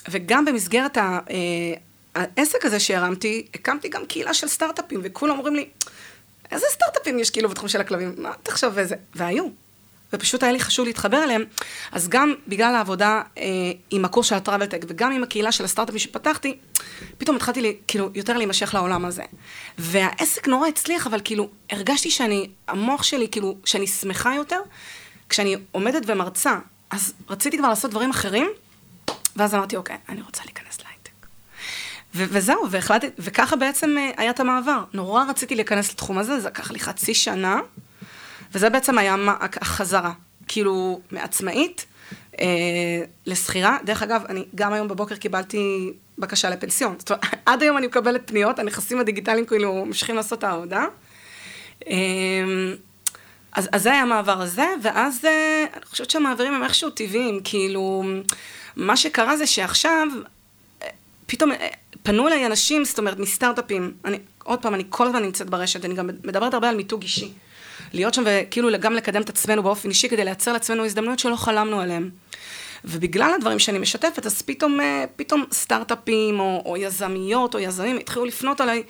וגם 0.09 0.45
במסגרת 0.45 0.97
ה... 0.97 1.19
אה, 1.31 1.75
העסק 2.15 2.65
הזה 2.65 2.81
שהרמתי, 2.81 3.47
הקמתי 3.55 3.89
גם 3.89 4.07
קהילה 4.07 4.35
של 4.35 4.49
סטארט-אפים, 4.49 5.01
וכולם 5.03 5.39
אומרים 5.39 5.55
לי, 5.55 5.69
איזה 6.51 6.67
סטארט-אפים 6.71 7.19
יש 7.19 7.31
כאילו 7.31 7.49
בתחום 7.49 7.69
של 7.69 7.81
הכלבים? 7.81 8.15
מה 8.19 8.33
תחשוב 8.43 8.79
איזה? 8.79 8.97
והיו. 9.15 9.62
ופשוט 10.13 10.43
היה 10.43 10.53
לי 10.53 10.61
חשוב 10.61 10.87
להתחבר 10.87 11.25
אליהם. 11.25 11.45
אז 11.93 12.09
גם 12.09 12.35
בגלל 12.49 12.75
העבודה 12.75 13.23
אה, 13.39 13.45
עם 13.91 14.05
הקורס 14.05 14.27
של 14.27 14.35
הטראבל-טק 14.35 14.85
וגם 14.89 15.13
עם 15.13 15.23
הקהילה 15.23 15.53
של 15.53 15.65
הסטארט-אפים 15.65 15.99
שפתחתי, 15.99 16.57
פתאום 17.19 17.37
התחלתי 17.37 17.61
לי, 17.61 17.77
כאילו 17.89 18.11
יותר 18.15 18.37
להימשך 18.37 18.75
לעולם 18.75 19.05
הזה. 19.05 19.23
והעסק 19.79 20.49
נורא 20.49 20.69
הצליח, 20.69 21.07
אבל 21.07 21.21
כאילו 21.25 21.49
הרגשתי 21.71 22.11
שאני, 22.11 22.49
המוח 22.69 23.03
שלי, 23.03 23.29
כאילו, 23.29 23.57
שאני 23.65 23.87
שמחה 23.87 24.35
יותר, 24.35 24.61
כשאני 25.29 25.57
עומדת 25.73 26.03
ומרצה, 26.07 26.59
אז 26.91 27.13
רציתי 27.31 27.59
כבר 27.59 27.69
לעשות 27.69 27.91
דברים 27.91 28.11
אחרים, 28.11 28.51
ואז 29.37 29.55
אמרתי, 29.55 29.77
אוקיי, 29.77 29.97
אני 30.09 30.23
רוצה 30.23 30.43
להיכנס 30.45 30.79
להייטק. 30.85 31.27
ו- 32.15 32.25
וזהו, 32.29 32.71
והחלטתי, 32.71 33.07
וככה 33.19 33.57
בעצם 33.57 33.97
אה, 33.99 34.11
היה 34.17 34.31
את 34.31 34.41
המעבר. 34.41 34.85
נורא 34.93 35.25
רציתי 35.29 35.55
להיכנס 35.55 35.93
לתחום 35.93 36.19
הזה, 36.19 36.41
זה 36.41 36.49
לקח 36.49 36.71
לי 36.71 36.81
חצי 36.81 37.15
שנה, 37.15 37.61
וזה 38.55 38.71
בעצם 38.71 38.99
היה 38.99 39.17
החזרה. 39.41 40.13
כאילו, 40.49 41.01
מעצמאית 41.11 41.87
אה, 42.41 42.47
לשכירה. 43.27 43.79
דרך 43.85 44.03
אגב, 44.03 44.23
אני 44.29 44.45
גם 44.55 44.73
היום 44.73 44.89
בבוקר 44.89 45.17
קיבלתי 45.17 45.93
בקשה 46.19 46.51
לפנסיון. 46.51 46.95
זאת 46.99 47.11
אומרת, 47.11 47.25
עד 47.47 47.63
היום 47.63 47.79
אני 47.79 47.87
מקבלת 47.87 48.23
פניות, 48.27 48.59
הנכסים 48.59 49.01
הדיגיטליים 49.01 49.47
כאילו 49.47 49.85
ממשיכים 49.85 50.17
לעשות 50.17 50.39
את 50.39 50.45
העבודה. 50.45 50.85
אה, 51.89 51.95
אז, 53.53 53.69
אז 53.73 53.83
זה 53.83 53.93
היה 53.93 54.03
המעבר 54.03 54.43
הזה, 54.43 54.67
ואז 54.83 55.25
אה, 55.25 55.65
אני 55.77 55.85
חושבת 55.85 56.11
שהמעברים 56.11 56.55
הם 56.55 56.63
איכשהו 56.63 56.91
טבעיים, 56.91 57.41
כאילו, 57.45 58.05
מה 58.77 58.97
שקרה 58.97 59.37
זה 59.37 59.47
שעכשיו, 59.47 60.07
אה, 60.83 60.89
פתאום 61.27 61.53
אה, 61.53 61.69
פנו 62.03 62.29
אליי 62.29 62.47
אנשים, 62.47 62.85
זאת 62.85 62.99
אומרת, 62.99 63.19
מסטארט-אפים, 63.19 63.93
אני, 64.05 64.19
עוד 64.45 64.63
פעם, 64.63 64.75
אני 64.75 64.85
כל 64.89 65.07
הזמן 65.07 65.23
נמצאת 65.23 65.51
ברשת, 65.51 65.85
אני 65.85 65.95
גם 65.95 66.07
מדברת 66.07 66.55
הרבה 66.55 66.69
על 66.69 66.77
מיתוג 66.77 67.03
אישי. 67.03 67.33
להיות 67.93 68.15
שם 68.15 68.23
וכאילו 68.27 68.69
גם 68.81 68.95
לקדם 68.95 69.23
את 69.23 69.29
עצמנו 69.29 69.63
באופן 69.63 69.89
אישי, 69.89 70.09
כדי 70.09 70.25
לייצר 70.25 70.53
לעצמנו 70.53 70.85
הזדמנויות 70.85 71.19
שלא 71.19 71.37
חלמנו 71.37 71.81
עליהן. 71.81 72.11
ובגלל 72.85 73.33
הדברים 73.35 73.59
שאני 73.59 73.79
משתפת, 73.79 74.27
אז 74.27 74.43
פתאום, 74.43 74.81
אה, 74.81 75.05
פתאום 75.17 75.45
סטארט-אפים 75.53 76.41
או, 76.41 76.63
או 76.67 76.77
יזמיות 76.77 77.55
או 77.55 77.61
יזמים 77.61 77.97
התחילו 77.97 78.25
לפנות 78.25 78.61
עליי 78.61 78.83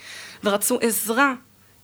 ורצו 0.44 0.78
עזרה 0.80 1.34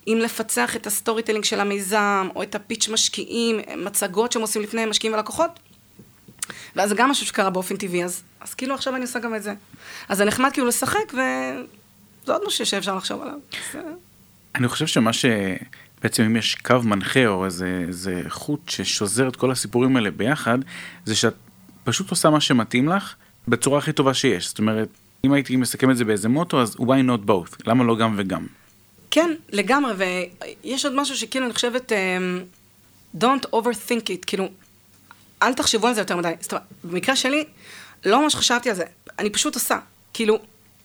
אם 0.07 0.19
לפצח 0.23 0.77
את 0.77 0.87
ה 0.87 1.23
storytelling 1.23 1.45
של 1.45 1.61
המיזם, 1.61 2.29
או 2.35 2.43
את 2.43 2.55
ה 2.55 2.61
pitch 2.61 2.89
משקיעים, 2.89 3.61
מצגות 3.77 4.33
שהם 4.33 4.43
עושים 4.43 4.63
לפני 4.63 4.87
משקיעים 4.87 5.15
ולקוחות. 5.15 5.51
ואז 6.77 6.89
זה 6.89 6.95
גם 6.95 7.11
משהו 7.11 7.27
שקרה 7.27 7.51
באופן 7.51 7.77
טבעי, 7.77 8.05
אז, 8.05 8.23
אז 8.41 8.55
כאילו 8.55 8.75
עכשיו 8.75 8.95
אני 8.95 9.03
עושה 9.03 9.19
גם 9.19 9.35
את 9.35 9.43
זה. 9.43 9.55
אז 10.09 10.19
זה 10.19 10.25
נחמד 10.25 10.53
כאילו 10.53 10.67
לשחק, 10.67 11.13
וזה 11.13 12.33
עוד 12.33 12.43
משהו 12.47 12.67
שאפשר 12.67 12.97
לחשוב 12.97 13.23
עליו. 13.23 13.39
אני 14.55 14.69
חושב 14.69 14.87
שמה 14.87 15.13
ש... 15.13 15.25
בעצם 16.03 16.23
אם 16.23 16.37
יש 16.37 16.55
קו 16.55 16.77
מנחה 16.85 17.27
או 17.27 17.45
איזה, 17.45 17.85
איזה 17.89 18.23
חוט 18.29 18.69
ששוזר 18.69 19.29
את 19.29 19.37
כל 19.37 19.51
הסיפורים 19.51 19.97
האלה 19.97 20.11
ביחד, 20.11 20.59
זה 21.05 21.17
שאת 21.17 21.35
פשוט 21.85 22.11
עושה 22.11 22.31
מה 22.31 22.41
שמתאים 22.41 22.89
לך 22.89 23.15
בצורה 23.49 23.79
הכי 23.79 23.93
טובה 23.93 24.15
שיש. 24.15 24.49
זאת 24.49 24.59
אומרת, 24.59 24.89
אם 25.25 25.33
הייתי 25.33 25.57
מסכם 25.57 25.91
את 25.91 25.97
זה 25.97 26.05
באיזה 26.05 26.29
מוטו, 26.29 26.63
אז 26.63 26.77
why 26.77 26.81
not 27.09 27.29
both? 27.29 27.57
למה 27.67 27.85
לא 27.85 27.97
גם 27.97 28.15
וגם? 28.19 28.47
כן, 29.11 29.35
לגמרי, 29.53 29.93
ויש 30.65 30.85
עוד 30.85 30.95
משהו 30.95 31.17
שכאילו 31.17 31.47
אני 31.47 31.55
חושבת, 31.55 31.93
um, 31.93 33.19
don't 33.21 33.47
overthink 33.55 34.05
it, 34.07 34.25
כאילו, 34.27 34.49
אל 35.43 35.55
תחשבו 35.55 35.87
על 35.87 35.95
זה 35.95 36.01
יותר 36.01 36.17
מדי. 36.17 36.33
זאת 36.41 36.53
אומרת, 36.53 36.67
במקרה 36.85 37.17
שלי, 37.17 37.45
לא 38.07 38.23
ממש 38.23 38.35
חשבתי 38.35 38.71
על 38.71 38.77
זה, 38.77 38.85
אני 39.19 39.31
פשוט 39.31 39.55
עושה, 39.55 39.79
כאילו... 40.13 40.39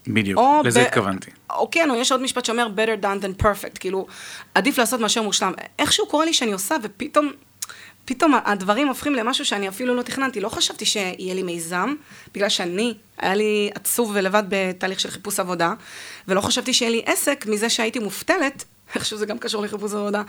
בדיוק, 0.07 0.39
או 0.39 0.61
לזה 0.65 0.79
ב- 0.79 0.85
התכוונתי. 0.85 1.31
או 1.49 1.71
כן, 1.71 1.89
או 1.89 1.95
יש 1.95 2.11
עוד 2.11 2.21
משפט 2.21 2.45
שאומר 2.45 2.67
better 2.75 3.03
done 3.03 3.23
than 3.23 3.43
perfect, 3.43 3.79
כאילו, 3.79 4.07
עדיף 4.55 4.77
לעשות 4.77 4.99
מאשר 4.99 5.21
מושלם. 5.21 5.53
איכשהו 5.79 6.07
קורה 6.07 6.25
לי 6.25 6.33
שאני 6.33 6.53
עושה, 6.53 6.75
ופתאום 6.83 7.31
פתאום 8.05 8.33
הדברים 8.45 8.87
הופכים 8.87 9.15
למשהו 9.15 9.45
שאני 9.45 9.69
אפילו 9.69 9.95
לא 9.95 10.01
תכננתי. 10.01 10.39
לא 10.41 10.49
חשבתי 10.49 10.85
שיהיה 10.85 11.33
לי 11.33 11.43
מיזם, 11.43 11.93
בגלל 12.33 12.49
שאני, 12.49 12.93
היה 13.17 13.35
לי 13.35 13.69
עצוב 13.75 14.11
ולבד 14.13 14.43
בתהליך 14.49 14.99
של 14.99 15.09
חיפוש 15.09 15.39
עבודה, 15.39 15.73
ולא 16.27 16.41
חשבתי 16.41 16.73
שיהיה 16.73 16.91
לי 16.91 17.01
עסק 17.05 17.45
מזה 17.47 17.69
שהייתי 17.69 17.99
מופתלת, 17.99 18.63
איכשהו 18.95 19.17
זה 19.17 19.25
גם 19.25 19.37
קשור 19.37 19.63
לחיפוש 19.63 19.93
עבודה. 19.93 20.21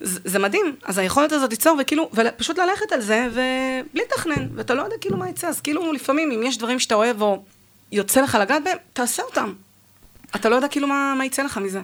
זה, 0.00 0.20
זה 0.24 0.38
מדהים, 0.38 0.76
אז 0.84 0.98
היכולת 0.98 1.32
הזאת 1.32 1.50
ליצור, 1.50 1.76
וכאילו, 1.80 2.10
ופשוט 2.14 2.58
ללכת 2.58 2.92
על 2.92 3.00
זה, 3.00 3.28
ובלי 3.30 4.02
לתכנן, 4.04 4.48
ואתה 4.54 4.74
לא 4.74 4.82
יודע 4.82 4.96
כאילו 5.00 5.16
מה 5.16 5.28
יצא, 5.28 5.48
אז 5.48 5.60
כאילו 5.60 5.92
לפעמים, 5.92 6.30
אם 6.30 6.42
יש 6.42 6.58
דברים 6.58 6.78
שאתה 6.78 6.94
אוהב 6.94 7.22
או 7.22 7.42
יוצא 7.92 8.20
לך 8.20 8.38
לגעת 8.40 8.64
בהם, 8.64 8.76
תעשה 8.92 9.22
אותם. 9.22 9.52
אתה 10.36 10.48
לא 10.48 10.54
יודע 10.54 10.68
כאילו 10.68 10.86
מה, 10.86 11.14
מה 11.18 11.24
יצא 11.24 11.42
לך 11.42 11.58
מזה. 11.58 11.80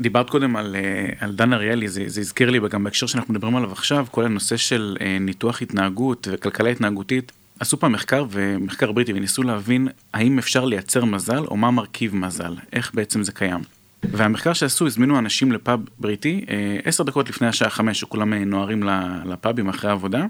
דיברת 0.00 0.30
קודם 0.30 0.56
על, 0.56 0.76
אה, 0.76 1.08
על 1.20 1.32
דן 1.32 1.52
אריאלי, 1.52 1.88
זה, 1.88 2.04
זה 2.06 2.20
הזכיר 2.20 2.50
לי 2.50 2.58
גם 2.70 2.84
בהקשר 2.84 3.06
שאנחנו 3.06 3.34
מדברים 3.34 3.56
עליו 3.56 3.72
עכשיו, 3.72 4.06
כל 4.10 4.24
הנושא 4.24 4.56
של 4.56 4.96
אה, 5.00 5.18
ניתוח 5.20 5.62
התנהגות 5.62 6.28
וכלכלה 6.30 6.70
התנהגותית. 6.70 7.32
עשו 7.60 7.80
פעם 7.80 7.92
מחקר 7.92 8.26
ומחקר 8.30 8.92
בריטי 8.92 9.12
וניסו 9.12 9.42
להבין 9.42 9.88
האם 10.12 10.38
אפשר 10.38 10.64
לייצר 10.64 11.04
מזל 11.04 11.44
או 11.44 11.56
מה 11.56 11.70
מרכיב 11.70 12.16
מזל, 12.16 12.54
איך 12.72 12.94
בעצם 12.94 13.22
זה 13.22 13.32
קיים. 13.32 13.60
והמחקר 14.02 14.52
שעשו, 14.52 14.86
הזמינו 14.86 15.18
אנשים 15.18 15.52
לפאב 15.52 15.80
בריטי, 15.98 16.44
אה, 16.48 16.78
עשר 16.84 17.04
דקות 17.04 17.28
לפני 17.28 17.46
השעה 17.46 17.70
חמש, 17.70 18.00
שכולם 18.00 18.34
נוהרים 18.34 18.82
לפאבים 19.24 19.68
אחרי 19.68 19.90
העבודה. 19.90 20.26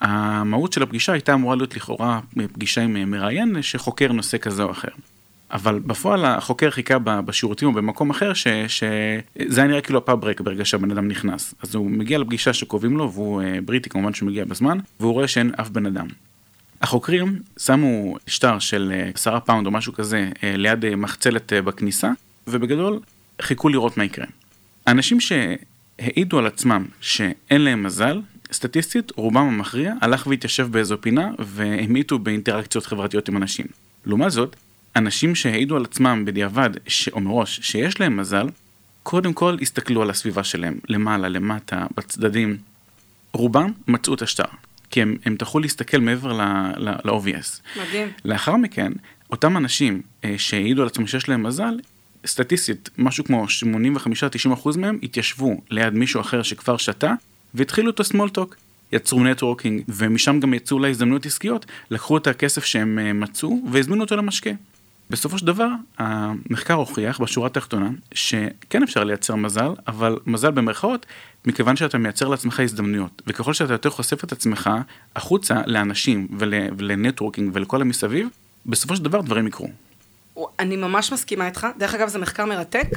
המהות 0.00 0.72
של 0.72 0.82
הפגישה 0.82 1.12
הייתה 1.12 1.34
אמורה 1.34 1.56
להיות 1.56 1.76
לכאורה 1.76 2.20
פגישה 2.52 2.82
עם 2.82 3.10
מראיין 3.10 3.62
שחוקר 3.62 4.12
נושא 4.12 4.38
כזה 4.38 4.62
או 4.62 4.70
אחר. 4.70 4.88
אבל 5.50 5.78
בפועל 5.78 6.24
החוקר 6.24 6.70
חיכה 6.70 6.98
בשירותים 6.98 7.68
או 7.68 7.72
במקום 7.72 8.10
אחר 8.10 8.32
שזה 8.34 9.60
היה 9.60 9.66
נראה 9.66 9.80
כאילו 9.80 9.98
הפאב 9.98 10.24
ריק 10.24 10.40
ברגע 10.40 10.64
שהבן 10.64 10.90
אדם 10.90 11.08
נכנס. 11.08 11.54
אז 11.62 11.74
הוא 11.74 11.90
מגיע 11.90 12.18
לפגישה 12.18 12.52
שקובעים 12.52 12.96
לו 12.96 13.12
והוא 13.12 13.42
אה, 13.42 13.58
בריטי 13.64 13.90
כמובן 13.90 14.14
שהוא 14.14 14.28
מגיע 14.28 14.44
בזמן 14.44 14.78
והוא 15.00 15.12
רואה 15.12 15.28
שאין 15.28 15.50
אף 15.60 15.68
בן 15.68 15.86
אדם. 15.86 16.06
החוקרים 16.82 17.38
שמו 17.58 18.16
שטר 18.26 18.58
של 18.58 18.92
אה, 18.94 19.10
עשרה 19.14 19.40
פאונד 19.40 19.66
או 19.66 19.70
משהו 19.70 19.92
כזה 19.92 20.30
אה, 20.44 20.56
ליד 20.56 20.94
מחצלת 20.94 21.52
בכניסה 21.64 22.10
ובגדול 22.46 23.00
חיכו 23.42 23.68
לראות 23.68 23.96
מה 23.96 24.04
יקרה. 24.04 24.26
האנשים 24.86 25.18
שהעידו 25.20 26.38
על 26.38 26.46
עצמם 26.46 26.84
שאין 27.00 27.60
להם 27.60 27.82
מזל, 27.82 28.20
סטטיסטית 28.52 29.12
רובם 29.16 29.36
המכריע 29.36 29.94
הלך 30.00 30.26
והתיישב 30.26 30.68
באיזו 30.70 31.00
פינה 31.00 31.30
והמיתו 31.38 32.18
באינטראקציות 32.18 32.86
חברתיות 32.86 33.28
עם 33.28 33.36
אנשים. 33.36 33.66
לעומת 34.06 34.30
זאת, 34.32 34.56
אנשים 34.96 35.34
שהעידו 35.34 35.76
על 35.76 35.84
עצמם 35.84 36.24
בדיעבד, 36.26 36.70
ש... 36.86 37.08
או 37.08 37.20
מראש, 37.20 37.60
שיש 37.62 38.00
להם 38.00 38.16
מזל, 38.16 38.46
קודם 39.02 39.32
כל 39.32 39.56
הסתכלו 39.62 40.02
על 40.02 40.10
הסביבה 40.10 40.44
שלהם, 40.44 40.78
למעלה, 40.88 41.28
למטה, 41.28 41.86
בצדדים. 41.96 42.56
רובם 43.32 43.72
מצאו 43.88 44.14
את 44.14 44.22
השטר, 44.22 44.44
כי 44.90 45.02
הם, 45.02 45.16
הם 45.24 45.36
תוכלו 45.36 45.60
להסתכל 45.60 45.98
מעבר 45.98 46.32
ל-obvious. 46.76 47.80
מדהים. 47.80 48.08
לאחר 48.24 48.56
מכן, 48.56 48.92
אותם 49.30 49.56
אנשים 49.56 50.02
אה, 50.24 50.34
שהעידו 50.38 50.82
על 50.82 50.88
עצמם 50.88 51.06
שיש 51.06 51.28
להם 51.28 51.42
מזל, 51.42 51.74
סטטיסטית, 52.26 52.90
משהו 52.98 53.24
כמו 53.24 53.46
85-90% 54.64 54.78
מהם 54.78 54.98
התיישבו 55.02 55.60
ליד 55.70 55.94
מישהו 55.94 56.20
אחר 56.20 56.42
שכבר 56.42 56.76
שתה, 56.76 57.12
והתחילו 57.56 57.90
את 57.90 58.00
ה 58.00 58.05
small 58.05 58.31
talk. 58.31 58.56
יצרו 58.92 59.24
networking, 59.24 59.82
ומשם 59.88 60.40
גם 60.40 60.54
יצאו 60.54 60.78
להזדמנויות 60.78 61.26
עסקיות, 61.26 61.66
לקחו 61.90 62.16
את 62.16 62.26
הכסף 62.26 62.64
שהם 62.64 62.98
אה, 62.98 63.12
מצאו 63.12 63.60
והזמינו 63.72 64.04
אותו 64.04 64.16
למשקה. 64.16 64.50
בסופו 65.10 65.38
של 65.38 65.46
דבר, 65.46 65.68
המחקר 65.98 66.74
הוכיח 66.74 67.20
בשורה 67.20 67.46
התחתונה 67.46 67.90
שכן 68.14 68.82
אפשר 68.82 69.04
לייצר 69.04 69.34
מזל, 69.34 69.70
אבל 69.88 70.18
מזל 70.26 70.50
במרכאות, 70.50 71.06
מכיוון 71.44 71.76
שאתה 71.76 71.98
מייצר 71.98 72.28
לעצמך 72.28 72.60
הזדמנויות, 72.60 73.22
וככל 73.26 73.52
שאתה 73.52 73.74
יותר 73.74 73.90
חושף 73.90 74.24
את 74.24 74.32
עצמך 74.32 74.70
החוצה 75.16 75.60
לאנשים 75.66 76.28
ול, 76.38 76.54
ול 76.78 76.90
networking 76.90 77.50
ולכל 77.52 77.80
המסביב, 77.80 78.28
בסופו 78.66 78.96
של 78.96 79.04
דבר 79.04 79.20
דברים 79.20 79.46
יקרו. 79.46 79.68
אני 80.58 80.76
ממש 80.76 81.12
מסכימה 81.12 81.46
איתך, 81.46 81.66
דרך 81.78 81.94
אגב 81.94 82.08
זה 82.08 82.18
מחקר 82.18 82.44
מרתק, 82.44 82.88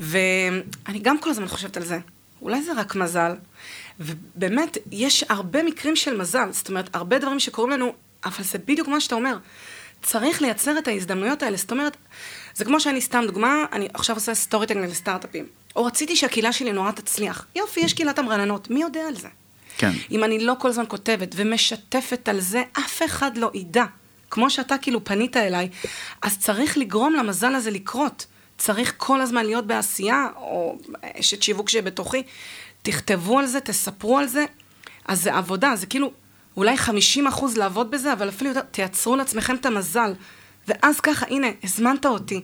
ואני 0.00 0.98
גם 1.02 1.18
כל 1.20 1.30
הזמן 1.30 1.48
חושבת 1.48 1.76
על 1.76 1.82
זה. 1.82 1.98
אולי 2.42 2.62
זה 2.62 2.72
רק 2.76 2.96
מזל, 2.96 3.34
ובאמת, 4.00 4.78
יש 4.90 5.24
הרבה 5.28 5.62
מקרים 5.62 5.96
של 5.96 6.16
מזל, 6.16 6.48
זאת 6.52 6.68
אומרת, 6.68 6.96
הרבה 6.96 7.18
דברים 7.18 7.40
שקורים 7.40 7.70
לנו, 7.70 7.92
אבל 8.24 8.44
זה 8.44 8.58
בדיוק 8.58 8.88
מה 8.88 9.00
שאתה 9.00 9.14
אומר. 9.14 9.36
צריך 10.02 10.42
לייצר 10.42 10.78
את 10.78 10.88
ההזדמנויות 10.88 11.42
האלה. 11.42 11.56
זאת 11.56 11.70
אומרת, 11.70 11.96
זה 12.54 12.64
כמו 12.64 12.80
שאני 12.80 13.00
סתם 13.00 13.24
דוגמה, 13.26 13.64
אני 13.72 13.88
עכשיו 13.94 14.16
עושה 14.16 14.34
סטורי 14.34 14.66
טנגל 14.66 14.86
לסטארט-אפים. 14.86 15.46
או 15.76 15.84
רציתי 15.84 16.16
שהקהילה 16.16 16.52
שלי 16.52 16.72
נורא 16.72 16.90
תצליח. 16.90 17.46
יופי, 17.56 17.80
יש 17.80 17.92
קהילת 17.92 18.18
המרננות, 18.18 18.70
מי 18.70 18.82
יודע 18.82 19.00
על 19.08 19.16
זה? 19.16 19.28
כן. 19.78 19.90
אם 20.10 20.24
אני 20.24 20.38
לא 20.38 20.54
כל 20.58 20.68
הזמן 20.68 20.84
כותבת 20.88 21.34
ומשתפת 21.36 22.28
על 22.28 22.40
זה, 22.40 22.62
אף 22.72 23.02
אחד 23.02 23.36
לא 23.36 23.50
ידע. 23.54 23.84
כמו 24.30 24.50
שאתה 24.50 24.78
כאילו 24.78 25.04
פנית 25.04 25.36
אליי, 25.36 25.68
אז 26.22 26.38
צריך 26.38 26.78
לגרום 26.78 27.14
למזל 27.14 27.54
הזה 27.54 27.70
לקרות. 27.70 28.26
צריך 28.58 28.94
כל 28.96 29.20
הזמן 29.20 29.46
להיות 29.46 29.66
בעשייה, 29.66 30.26
או 30.36 30.78
אשת 31.02 31.42
שיווק 31.42 31.68
שבתוכי. 31.68 32.22
תכתבו 32.82 33.38
על 33.38 33.46
זה, 33.46 33.60
תספרו 33.60 34.18
על 34.18 34.26
זה. 34.26 34.44
אז 35.06 35.22
זה 35.22 35.34
עבודה, 35.34 35.76
זה 35.76 35.86
כאילו 35.86 36.12
אולי 36.56 36.76
50 36.76 37.26
אחוז 37.26 37.56
לעבוד 37.56 37.90
בזה, 37.90 38.12
אבל 38.12 38.28
אפילו 38.28 38.50
יותר, 38.50 38.60
תייצרו 38.70 39.16
לעצמכם 39.16 39.54
את 39.56 39.66
המזל. 39.66 40.12
ואז 40.68 41.00
ככה, 41.00 41.26
הנה, 41.30 41.46
הזמנת 41.64 42.06
אותי, 42.06 42.40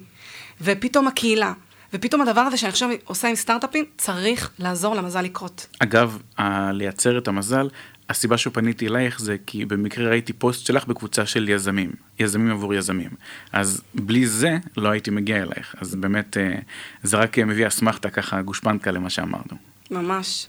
ופתאום 0.61 1.09
הקהילה, 1.09 1.53
ופתאום 1.93 2.23
הדבר 2.23 2.41
הזה 2.41 2.57
שאני 2.57 2.71
עכשיו 2.71 2.89
עושה 3.05 3.29
עם 3.29 3.35
סטארט-אפים, 3.35 3.85
צריך 3.99 4.51
לעזור 4.59 4.95
למזל 4.95 5.21
לקרות. 5.23 5.67
אגב, 5.79 6.19
ה- 6.39 6.73
לייצר 6.73 7.19
את 7.19 7.29
המזל, 7.29 7.69
הסיבה 8.09 8.39
שפניתי 8.39 8.89
אלייך 8.89 9.21
זה 9.21 9.37
כי 9.47 9.65
במקרה 9.65 10.09
ראיתי 10.11 10.33
פוסט 10.33 10.67
שלך 10.67 10.87
בקבוצה 10.87 11.27
של 11.27 11.49
יזמים, 11.49 11.91
יזמים 12.19 12.51
עבור 12.51 12.75
יזמים. 12.75 13.11
אז 13.53 13.83
בלי 13.95 14.27
זה 14.27 14.57
לא 14.77 14.89
הייתי 14.89 15.11
מגיע 15.11 15.37
אלייך, 15.43 15.75
אז 15.81 15.95
באמת 15.95 16.37
אה, 16.37 16.55
זה 17.03 17.17
רק 17.17 17.39
מביא 17.39 17.67
אסמכתה 17.67 18.11
ככה 18.11 18.43
גושפנקה 18.43 18.91
למה 18.91 19.11
שאמרנו. 19.11 19.68
ממש. 19.91 20.47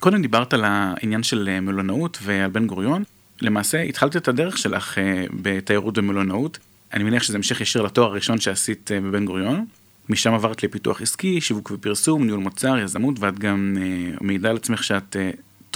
קודם 0.00 0.22
דיברת 0.22 0.54
על 0.54 0.64
העניין 0.64 1.22
של 1.22 1.48
אה, 1.52 1.60
מלונאות 1.60 2.18
ועל 2.22 2.50
בן 2.50 2.66
גוריון. 2.66 3.04
למעשה 3.42 3.82
התחלת 3.82 4.16
את 4.16 4.28
הדרך 4.28 4.58
שלך 4.58 4.98
אה, 4.98 5.24
בתיירות 5.42 5.98
ומלונאות. 5.98 6.58
אני 6.94 7.04
מניח 7.04 7.22
שזה 7.22 7.36
המשך 7.36 7.60
ישיר 7.60 7.82
לתואר 7.82 8.06
הראשון 8.06 8.40
שעשית 8.40 8.92
אה, 8.92 9.00
בבן 9.00 9.24
גוריון. 9.24 9.66
משם 10.08 10.34
עברת 10.34 10.62
לפיתוח 10.62 11.02
עסקי, 11.02 11.40
שיווק 11.40 11.70
ופרסום, 11.70 12.24
ניהול 12.24 12.40
מוצר, 12.40 12.78
יזמות, 12.78 13.14
ואת 13.20 13.38
גם 13.38 13.76
מעידה 14.20 14.50
על 14.50 14.56
עצמך 14.56 14.84
שאת 14.84 15.16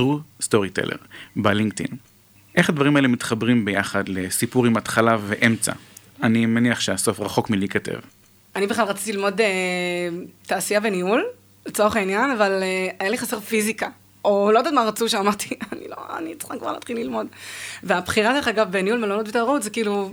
true 0.00 0.42
storyteller 0.42 0.98
בלינקדאין. 1.36 1.96
איך 2.56 2.68
הדברים 2.68 2.96
האלה 2.96 3.08
מתחברים 3.08 3.64
ביחד 3.64 4.08
לסיפור 4.08 4.66
עם 4.66 4.76
התחלה 4.76 5.16
ואמצע? 5.26 5.72
אני 6.22 6.46
מניח 6.46 6.80
שהסוף 6.80 7.20
רחוק 7.20 7.50
מלהיכתב. 7.50 7.98
אני 8.56 8.66
בכלל 8.66 8.84
רציתי 8.84 9.12
ללמוד 9.12 9.40
אה, 9.40 9.46
תעשייה 10.46 10.80
וניהול, 10.82 11.24
לצורך 11.66 11.96
העניין, 11.96 12.30
אבל 12.30 12.62
אה, 12.62 12.88
היה 12.98 13.10
לי 13.10 13.18
חסר 13.18 13.40
פיזיקה. 13.40 13.88
או 14.24 14.50
לא 14.52 14.58
יודעת 14.58 14.72
מה 14.72 14.84
רצו 14.84 15.08
שאמרתי, 15.08 15.48
אני 15.72 15.88
לא, 15.88 15.96
אני 16.18 16.34
צריכה 16.34 16.58
כבר 16.58 16.72
להתחיל 16.72 16.96
ללמוד. 16.96 17.26
והבחירה, 17.82 18.32
דרך 18.32 18.48
אגב, 18.48 18.72
בניהול 18.72 18.98
מלונות 18.98 19.28
ותיירות 19.28 19.62
זה 19.62 19.70
כאילו 19.70 20.10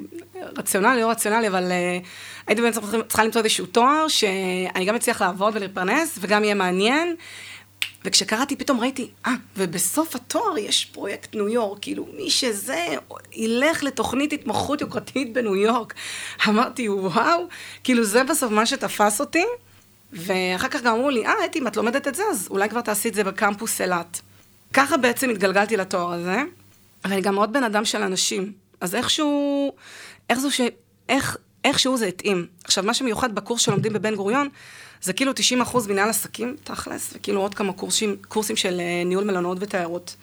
רציונלי, 0.58 1.02
לא 1.02 1.10
רציונלי, 1.10 1.48
אבל 1.48 1.72
uh, 1.72 2.06
הייתי 2.48 2.62
בעצם 2.62 2.82
צריכה 3.08 3.24
למצוא 3.24 3.42
איזשהו 3.42 3.66
תואר, 3.66 4.08
שאני 4.08 4.86
גם 4.86 4.96
אצליח 4.96 5.22
לעבוד 5.22 5.56
ולהתפרנס, 5.56 6.18
וגם 6.22 6.44
יהיה 6.44 6.56
מעניין. 6.56 7.16
וכשקראתי, 8.06 8.56
פתאום 8.56 8.80
ראיתי, 8.80 9.10
אה, 9.28 9.34
ובסוף 9.58 10.16
התואר 10.16 10.58
יש 10.58 10.86
פרויקט 10.86 11.36
ניו 11.36 11.50
יורק, 11.50 11.78
כאילו, 11.82 12.08
מי 12.18 12.30
שזה, 12.30 12.86
ילך 13.34 13.84
לתוכנית 13.84 14.34
התמחות 14.34 14.82
יוקרתית 14.82 15.34
בניו 15.34 15.56
יורק. 15.56 15.94
אמרתי, 16.48 16.90
וואו, 16.90 17.48
כאילו, 17.84 18.04
זה 18.04 18.24
בסוף 18.24 18.52
מה 18.52 18.66
שתפס 18.66 19.20
אותי. 19.20 19.44
ואחר 20.14 20.68
כך 20.68 20.82
גם 20.82 20.96
אמרו 20.96 21.10
לי, 21.10 21.26
אה, 21.26 21.46
אתי, 21.46 21.60
אם 21.60 21.68
את 21.68 21.78
לומדת 21.78 22.08
את 22.08 22.16
זה, 22.16 22.24
אז 22.32 22.48
אולי 22.52 22.70
כבר 22.70 22.82
תעשי 22.82 23.10
את 23.10 23.14
זה 23.14 23.24
בקמפוס 23.24 23.82
אילת. 23.82 24.22
ככה 24.74 24.98
בעצם 24.98 25.30
התגלגלתי 25.30 25.78
לתואר 25.78 26.14
הזה, 26.14 26.42
אבל 27.06 27.14
אני 27.14 27.22
גם 27.22 27.36
מאוד 27.36 27.54
בן 27.54 27.64
אדם 27.64 27.86
של 27.86 28.02
אנשים. 28.02 28.54
אז 28.82 28.96
איכשהו, 28.96 29.72
איך 30.30 30.40
זו 30.40 30.52
ש... 30.52 30.62
איך, 31.10 31.38
איכשהו 31.64 31.98
זה 31.98 32.06
התאים. 32.06 32.48
עכשיו, 32.64 32.84
מה 32.84 32.94
שמיוחד 32.94 33.36
בקורס 33.36 33.62
שלומדים 33.62 33.94
בבן 33.94 34.16
גוריון, 34.16 34.50
זה 35.02 35.14
כאילו 35.14 35.34
90 35.36 35.62
אחוז 35.62 35.88
מנהל 35.88 36.10
עסקים, 36.10 36.56
תכלס, 36.64 37.14
וכאילו 37.16 37.42
עוד 37.42 37.56
כמה 37.56 37.74
קורסים, 37.74 38.16
קורסים 38.28 38.56
של 38.56 38.80
אה, 38.80 39.04
ניהול 39.06 39.24
מלונות 39.24 39.58
ותיירות. 39.62 40.16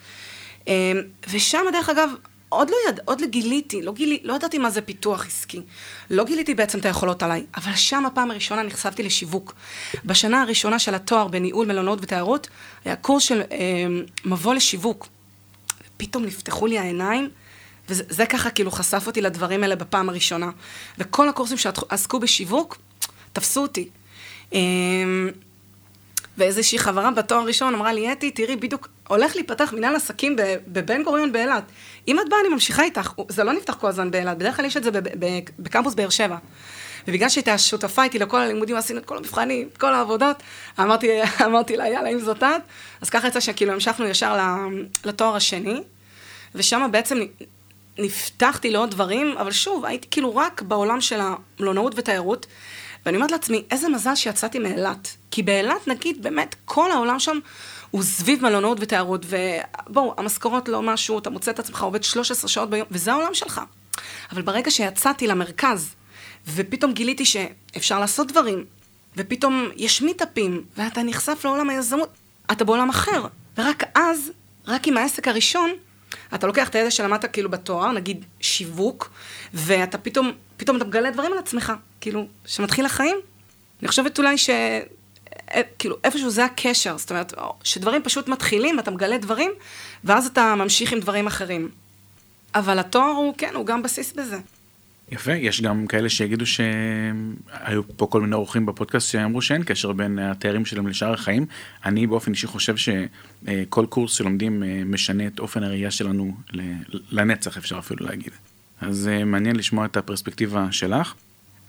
אה, 0.69 0.93
ושם, 1.31 1.65
דרך 1.73 1.89
אגב, 1.89 2.11
עוד 2.49 2.71
לא, 2.71 2.77
יד, 2.89 3.01
עוד 3.05 3.23
גיליתי, 3.31 3.83
לא, 3.83 3.93
גילי, 3.93 4.21
לא 4.25 4.35
ידעתי 4.35 4.59
מה 4.59 4.71
זה 4.71 4.81
פיתוח 4.81 5.27
עסקי. 5.27 5.61
לא 6.11 6.25
גיליתי 6.25 6.55
בעצם 6.55 6.79
את 6.79 6.85
היכולות 6.85 7.23
עליי, 7.23 7.47
אבל 7.57 7.75
שם 7.75 8.07
הפעם 8.07 8.31
הראשונה 8.31 8.63
נחשפתי 8.63 9.03
לשיווק. 9.03 9.55
בשנה 10.05 10.43
הראשונה 10.43 10.79
של 10.79 10.95
התואר 10.95 11.29
בניהול 11.29 11.67
מלונות 11.67 11.99
ותיירות, 12.03 12.49
היה 12.85 12.97
קורס 12.97 13.23
של 13.23 13.41
אה, 13.41 13.57
מבוא 14.25 14.55
לשיווק. 14.55 15.09
פתאום 15.97 16.25
נפתחו 16.25 16.67
לי 16.67 16.79
העיניים, 16.79 17.31
וזה 17.89 18.27
ככה 18.27 18.51
כאילו 18.51 18.71
חשף 18.71 19.07
אותי 19.07 19.21
לדברים 19.21 19.63
האלה 19.63 19.77
בפעם 19.77 20.09
הראשונה. 20.09 20.51
וכל 20.99 21.29
הקורסים 21.29 21.57
שעסקו 21.57 22.21
בשיווק, 22.21 22.79
תפסו 23.33 23.63
אותי. 23.63 23.89
אה, 24.55 24.61
ואיזושהי 26.39 26.79
חברה 26.79 27.11
בתואר 27.11 27.45
ראשון 27.47 27.75
אמרה 27.75 27.93
לי, 27.93 28.13
אתי, 28.13 28.31
תראי, 28.31 28.57
בדיוק 28.57 28.89
הולך 29.09 29.37
להיפתח 29.37 29.73
מנהל 29.77 29.97
עסקים 29.97 30.37
בבן 30.67 31.03
גוריון 31.03 31.33
באילת. 31.33 31.65
אם 32.09 32.21
את 32.21 32.29
באה, 32.29 32.41
אני 32.41 32.49
ממשיכה 32.49 32.83
איתך. 32.83 33.13
זה 33.29 33.45
לא 33.45 33.53
נפתח 33.53 33.75
כל 33.75 33.87
הזמן 33.87 34.11
באילת, 34.11 34.39
בדרך 34.39 34.57
כלל 34.57 34.65
יש 34.65 34.77
את 34.77 34.85
זה 34.85 34.91
בקמפוס 35.59 35.95
באר 35.95 36.09
שבע. 36.09 36.37
ובגלל 37.09 37.29
שהייתה 37.29 37.59
שותפה 37.59 38.03
איתי 38.03 38.19
לכל 38.19 38.41
הלימודים, 38.41 38.77
עשינו 38.77 38.99
את 38.99 39.05
כל 39.05 39.17
המבחנים, 39.17 39.69
את 39.73 39.79
כל 39.79 39.95
העבודות, 39.95 40.37
אמרתי, 40.81 41.09
אמרתי 41.47 41.77
לה, 41.77 41.89
יאללה, 41.89 42.09
אם 42.09 42.19
זאת 42.19 42.43
את, 42.43 42.63
אז 43.01 43.11
ככה 43.11 43.29
יצא 43.29 43.41
שכאילו 43.41 43.73
המשכנו 43.73 44.07
ישר 44.07 44.37
לתואר 45.05 45.37
השני, 45.37 45.83
ושם 46.55 46.89
בעצם 46.91 47.19
נפתחתי 47.99 48.71
לעוד 48.71 48.91
דברים, 48.91 49.39
אבל 49.39 49.53
שוב, 49.53 49.85
הייתי 49.85 50.09
כאילו 50.11 50.37
רק 50.37 50.63
בעולם 50.63 51.01
של 51.01 51.21
המלונאות 51.21 51.95
ותיירות, 51.97 52.47
ואני 53.07 53.17
אומרת 53.17 53.31
לעצמי, 53.31 53.65
איזה 53.71 53.89
מזל 53.89 54.15
שיצאתי 54.15 54.59
מאילת. 54.59 55.17
כי 55.31 55.43
באילת, 55.43 55.89
נגיד, 55.89 56.23
באמת, 56.23 56.55
כל 56.65 56.91
העולם 56.91 57.19
שם 57.19 57.39
הוא 57.91 58.03
סביב 58.03 58.43
מלונאות 58.43 58.79
ותיירות, 58.81 59.27
ובואו, 59.29 60.15
המשכורות 60.19 60.69
לא 60.69 60.83
משהו, 60.83 61.19
אתה 61.19 61.31
מוצא 61.31 61.51
את 61.51 61.59
עצמך 61.59 61.83
עובד 61.83 62.03
13 62.03 62.49
שעות 62.49 62.71
ביום, 62.71 62.87
וזה 62.91 63.13
העולם 63.13 63.35
שלך. 63.35 63.61
אבל 64.33 64.43
ברגע 64.43 64.71
שיצאתי 64.71 65.27
למרכז, 65.27 65.95
ופתאום 66.55 66.93
גיליתי 66.93 67.25
שאפשר 67.25 68.01
לעשות 68.01 68.33
דברים, 68.33 68.65
ופתאום 69.17 69.69
יש 69.77 70.03
מיטאפים, 70.03 70.65
ואתה 70.77 71.03
נחשף 71.03 71.41
לעולם 71.45 71.71
היזמות, 71.71 72.09
אתה 72.53 72.65
בעולם 72.65 72.89
אחר. 72.89 73.27
ורק 73.59 73.85
אז, 73.95 74.31
רק 74.67 74.89
עם 74.89 74.97
העסק 74.97 75.29
הראשון, 75.29 75.71
אתה 76.35 76.47
לוקח 76.47 76.69
את 76.69 76.75
הידע 76.75 76.91
שלמדת 76.91 77.25
כאילו 77.33 77.51
בתואר, 77.51 77.93
נגיד 77.93 78.25
שיווק, 78.41 79.11
ואתה 79.55 79.99
פתאום, 79.99 80.33
פתאום 80.59 80.77
אתה 80.77 80.85
מגלה 80.85 81.11
דברים 81.11 81.33
על 81.33 81.39
עצמך, 81.39 81.73
כאילו, 82.01 82.27
שמתחיל 82.47 82.87
החיים. 82.87 83.17
אני 83.81 83.89
חושבת 83.89 84.19
אולי 84.19 84.39
ש... 84.39 84.51
אה, 84.51 85.61
כאילו, 85.79 85.97
איפשהו 86.05 86.31
זה 86.31 86.45
הקשר, 86.45 86.99
זאת 86.99 87.11
אומרת, 87.11 87.35
שדברים 87.65 88.03
פשוט 88.03 88.29
מתחילים, 88.29 88.79
אתה 88.79 88.91
מגלה 88.91 89.19
דברים, 89.19 89.51
ואז 90.05 90.27
אתה 90.27 90.55
ממשיך 90.55 90.93
עם 90.93 91.01
דברים 91.01 91.27
אחרים. 91.27 91.69
אבל 92.55 92.79
התואר 92.79 93.11
הוא, 93.11 93.35
כן, 93.39 93.55
הוא 93.55 93.67
גם 93.67 93.83
בסיס 93.83 94.13
בזה. 94.13 94.39
יפה, 95.13 95.33
יש 95.33 95.63
גם 95.63 95.87
כאלה 95.87 96.09
שיגידו 96.09 96.47
שהיו 96.47 97.83
פה 97.97 98.07
כל 98.07 98.21
מיני 98.21 98.35
אורחים 98.35 98.67
בפודקאסט 98.67 99.11
שאמרו 99.11 99.43
שאין 99.43 99.63
קשר 99.63 99.93
בין 99.93 100.19
התארים 100.19 100.67
שלהם 100.67 100.87
לשאר 100.87 101.13
החיים. 101.13 101.47
אני 101.85 102.07
באופן 102.07 102.33
אישי 102.33 102.47
חושב 102.47 102.75
שכל 102.77 103.87
קורס 103.89 104.13
שלומדים 104.13 104.63
אה, 104.63 104.83
משנה 104.85 105.27
את 105.27 105.39
אופן 105.39 105.63
הראייה 105.63 105.91
שלנו 105.91 106.37
לנצח, 107.11 107.57
אפשר 107.57 107.79
אפילו 107.79 108.07
להגיד. 108.07 108.33
אז 108.81 109.09
אה, 109.09 109.25
מעניין 109.25 109.57
לשמוע 109.57 109.87
את 109.87 109.97
הפרספקטיבה 109.97 110.73
שלך. 110.73 111.15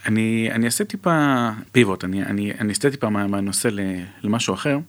אני, 0.05 0.49
אני 0.51 0.65
אעשה 0.65 0.83
טיפה 0.83 1.49
פיבוט, 1.71 2.03
אני, 2.03 2.23
אני, 2.23 2.51
אני 2.59 2.69
אעשה 2.69 2.91
טיפה 2.91 3.09
מה, 3.09 3.27
מהנושא 3.27 3.69
למשהו 4.23 4.53
אחר. 4.53 4.79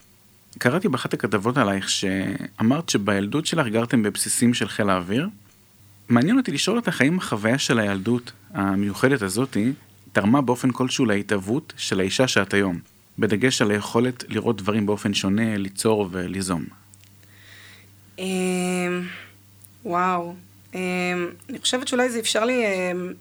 קראתי 0.59 0.89
באחת 0.89 1.15
הכתבות 1.15 1.57
עלייך 1.57 1.89
שאמרת 1.89 2.89
שבילדות 2.89 3.47
שלך 3.47 3.67
גרתם 3.67 4.03
בבסיסים 4.03 4.55
של 4.55 4.69
חיל 4.69 4.91
האוויר. 4.91 5.29
מעניין 6.09 6.37
אותי 6.39 6.53
לשאול 6.53 6.77
אותך 6.77 7.01
האם 7.01 7.19
החוויה 7.19 7.59
של 7.59 7.79
הילדות 7.79 8.33
המיוחדת 8.55 9.23
הזאתי 9.23 9.73
תרמה 10.13 10.41
באופן 10.41 10.71
כלשהו 10.71 11.05
להתהוות 11.07 11.73
של 11.77 12.01
האישה 12.01 12.29
שאת 12.29 12.55
היום, 12.55 12.79
בדגש 13.19 13.63
על 13.63 13.71
היכולת 13.71 14.25
לראות 14.29 14.57
דברים 14.57 14.87
באופן 14.87 15.15
שונה, 15.15 15.57
ליצור 15.57 16.09
וליזום. 16.13 16.65
אמ, 18.19 19.03
וואו, 19.85 20.35
אני 20.75 21.59
חושבת 21.61 21.89
שאולי 21.89 22.11
זה 22.11 22.19
אפשר 22.19 22.45
לי 22.45 22.65
אמ, 22.67 23.13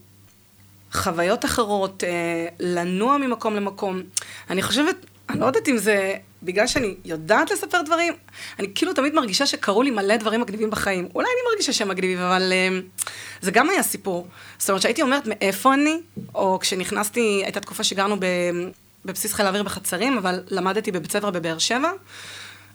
חוויות 0.93 1.45
אחרות, 1.45 2.03
אה, 2.03 2.47
לנוע 2.59 3.17
ממקום 3.17 3.55
למקום. 3.55 4.01
אני 4.49 4.61
חושבת, 4.61 4.95
אני 5.29 5.39
לא 5.39 5.45
יודעת 5.45 5.67
אם 5.67 5.77
זה 5.77 6.13
בגלל 6.43 6.67
שאני 6.67 6.95
יודעת 7.05 7.51
לספר 7.51 7.81
דברים, 7.81 8.13
אני 8.59 8.67
כאילו 8.75 8.93
תמיד 8.93 9.13
מרגישה 9.13 9.45
שקרו 9.45 9.83
לי 9.83 9.91
מלא 9.91 10.17
דברים 10.17 10.41
מגניבים 10.41 10.69
בחיים. 10.69 11.09
אולי 11.15 11.27
אני 11.27 11.51
מרגישה 11.51 11.73
שהם 11.73 11.87
מגניבים, 11.87 12.19
אבל 12.19 12.51
uh, 12.51 13.05
זה 13.41 13.51
גם 13.51 13.69
היה 13.69 13.83
סיפור. 13.83 14.27
זאת 14.57 14.69
אומרת 14.69 14.81
שהייתי 14.81 15.01
אומרת 15.01 15.23
מאיפה 15.25 15.73
אני, 15.73 16.01
או 16.35 16.59
כשנכנסתי, 16.61 17.41
הייתה 17.43 17.59
תקופה 17.59 17.83
שגרנו 17.83 18.15
בבסיס 19.05 19.33
חיל 19.33 19.45
האוויר 19.45 19.63
בחצרים, 19.63 20.17
אבל 20.17 20.43
למדתי 20.49 20.91
בבית 20.91 21.11
ספר 21.11 21.29
בבאר 21.29 21.57
שבע. 21.57 21.91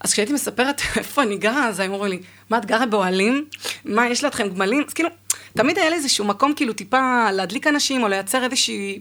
אז 0.04 0.12
כשהייתי 0.12 0.32
מספרת 0.32 0.80
איפה 0.98 1.22
אני 1.22 1.36
גרה, 1.36 1.68
אז 1.68 1.80
היו 1.80 1.92
אומרים 1.92 2.10
לי, 2.10 2.18
מה, 2.50 2.58
את 2.58 2.66
גרה 2.66 2.86
באוהלים? 2.86 3.44
מה, 3.84 4.08
יש 4.08 4.24
לכם 4.24 4.48
גמלים? 4.48 4.84
אז 4.86 4.92
כאילו, 4.92 5.08
תמיד 5.56 5.78
היה 5.78 5.90
לי 5.90 5.96
איזשהו 5.96 6.24
מקום 6.24 6.52
כאילו 6.56 6.72
טיפה 6.72 7.30
להדליק 7.30 7.66
אנשים, 7.66 8.02
או 8.02 8.08
לייצר 8.08 8.44
איזושהי 8.44 9.00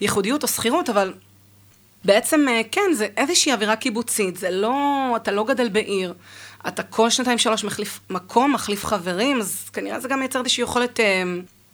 ייחודיות 0.00 0.42
או 0.42 0.48
שכירות, 0.48 0.90
אבל 0.90 1.12
בעצם, 2.04 2.46
אה, 2.48 2.60
כן, 2.72 2.92
זה 2.92 3.08
איזושהי 3.16 3.52
אווירה 3.52 3.76
קיבוצית, 3.76 4.36
זה 4.36 4.50
לא, 4.50 4.76
אתה 5.16 5.32
לא 5.32 5.44
גדל 5.44 5.68
בעיר, 5.68 6.14
אתה 6.68 6.82
כל 6.82 7.10
שנתיים 7.10 7.38
שלוש 7.38 7.64
מחליף 7.64 8.00
מקום, 8.10 8.52
מחליף 8.52 8.84
חברים, 8.84 9.40
אז 9.40 9.68
כנראה 9.72 10.00
זה 10.00 10.08
גם 10.08 10.18
מייצר 10.18 10.38
איזושהי 10.38 10.62
יכולת 10.62 11.00
אה, 11.00 11.22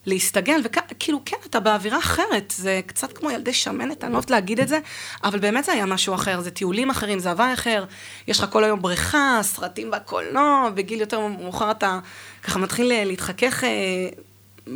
להסתגל, 0.06 0.60
וכאילו, 0.64 1.20
כן, 1.24 1.36
אתה 1.46 1.60
באווירה 1.60 1.98
אחרת, 1.98 2.54
זה 2.56 2.80
קצת 2.86 3.12
כמו 3.12 3.30
ילדי 3.30 3.52
שמנת, 3.52 4.04
אני 4.04 4.12
לא 4.12 4.16
אוהבת 4.16 4.30
להגיד 4.30 4.60
את 4.60 4.68
זה, 4.68 4.78
אבל 5.24 5.38
באמת 5.38 5.64
זה 5.64 5.72
היה 5.72 5.86
משהו 5.86 6.14
אחר, 6.14 6.40
זה 6.40 6.50
טיולים 6.50 6.90
אחרים, 6.90 7.18
זה 7.18 7.30
הוואי 7.30 7.52
אחר, 7.52 7.84
יש 8.28 8.40
לך 8.40 8.50
כל 8.50 8.64
היום 8.64 8.82
בריכה, 8.82 9.40
סרטים 9.42 9.92
והקולנוע, 9.92 10.70
בגיל 10.74 11.00
יותר 11.00 11.20
מאוחר 11.26 11.70
אתה 11.70 11.98
ככה 12.42 12.58
מתחיל 12.58 12.92
אה, 12.92 13.04
להתחכך 13.04 13.64
אה, 13.64 13.70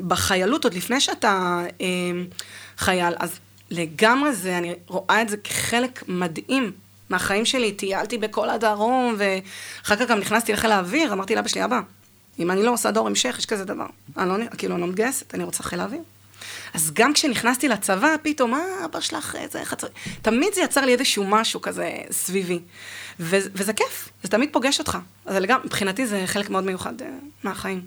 בחיילות, 0.06 0.64
עוד 0.64 0.74
לפני 0.74 1.00
שאתה 1.00 1.62
אה, 1.80 1.86
חייל, 2.78 3.14
אז 3.18 3.38
לגמרי 3.70 4.32
זה, 4.32 4.58
אני 4.58 4.74
רואה 4.86 5.22
את 5.22 5.28
זה 5.28 5.36
כחלק 5.36 6.04
מדהים 6.08 6.72
מהחיים 7.10 7.44
שלי. 7.44 7.72
טיילתי 7.72 8.18
בכל 8.18 8.50
הדרום, 8.50 9.16
ואחר 9.18 9.96
כך 9.96 10.08
גם 10.08 10.18
נכנסתי 10.18 10.52
לחיל 10.52 10.70
האוויר, 10.70 11.12
אמרתי 11.12 11.34
לאבא 11.34 11.48
שלי, 11.48 11.64
אבא, 11.64 11.80
אם 12.38 12.50
אני 12.50 12.62
לא 12.62 12.72
עושה 12.72 12.90
דור 12.90 13.06
המשך, 13.06 13.36
יש 13.38 13.46
כזה 13.46 13.64
דבר. 13.64 13.86
אני 14.16 14.28
לא, 14.28 14.36
כאילו, 14.58 14.74
אני 14.74 14.82
לא 14.82 14.88
מתגייסת, 14.88 15.34
אני 15.34 15.44
רוצה 15.44 15.62
חיל 15.62 15.80
האוויר. 15.80 16.00
אז 16.74 16.90
גם 16.94 17.12
כשנכנסתי 17.12 17.68
לצבא, 17.68 18.16
פתאום, 18.22 18.54
אה, 18.54 18.84
אבא 18.84 19.00
שלך, 19.00 19.36
איזה 19.38 19.64
חצר... 19.64 19.86
תמיד 20.22 20.48
זה 20.54 20.60
יצר 20.60 20.84
לי 20.84 20.92
איזשהו 20.92 21.24
משהו 21.26 21.60
כזה 21.60 21.92
סביבי. 22.10 22.60
ו- 23.20 23.36
וזה 23.54 23.72
כיף, 23.72 24.08
זה 24.22 24.28
תמיד 24.28 24.48
פוגש 24.52 24.78
אותך. 24.78 24.98
אז 25.26 25.36
לגמרי, 25.36 25.66
מבחינתי 25.66 26.06
זה 26.06 26.22
חלק 26.26 26.50
מאוד 26.50 26.64
מיוחד 26.64 27.00
uh, 27.00 27.04
מהחיים. 27.44 27.80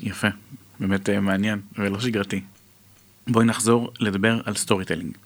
יפה, 0.00 0.28
באמת 0.80 1.08
uh, 1.08 1.20
מעניין 1.20 1.60
ולא 1.78 2.00
שגרתי. 2.00 2.40
בואי 3.26 3.46
נחזור 3.46 3.92
לדבר 4.00 4.40
על 4.44 4.54
storytelling. 4.54 5.16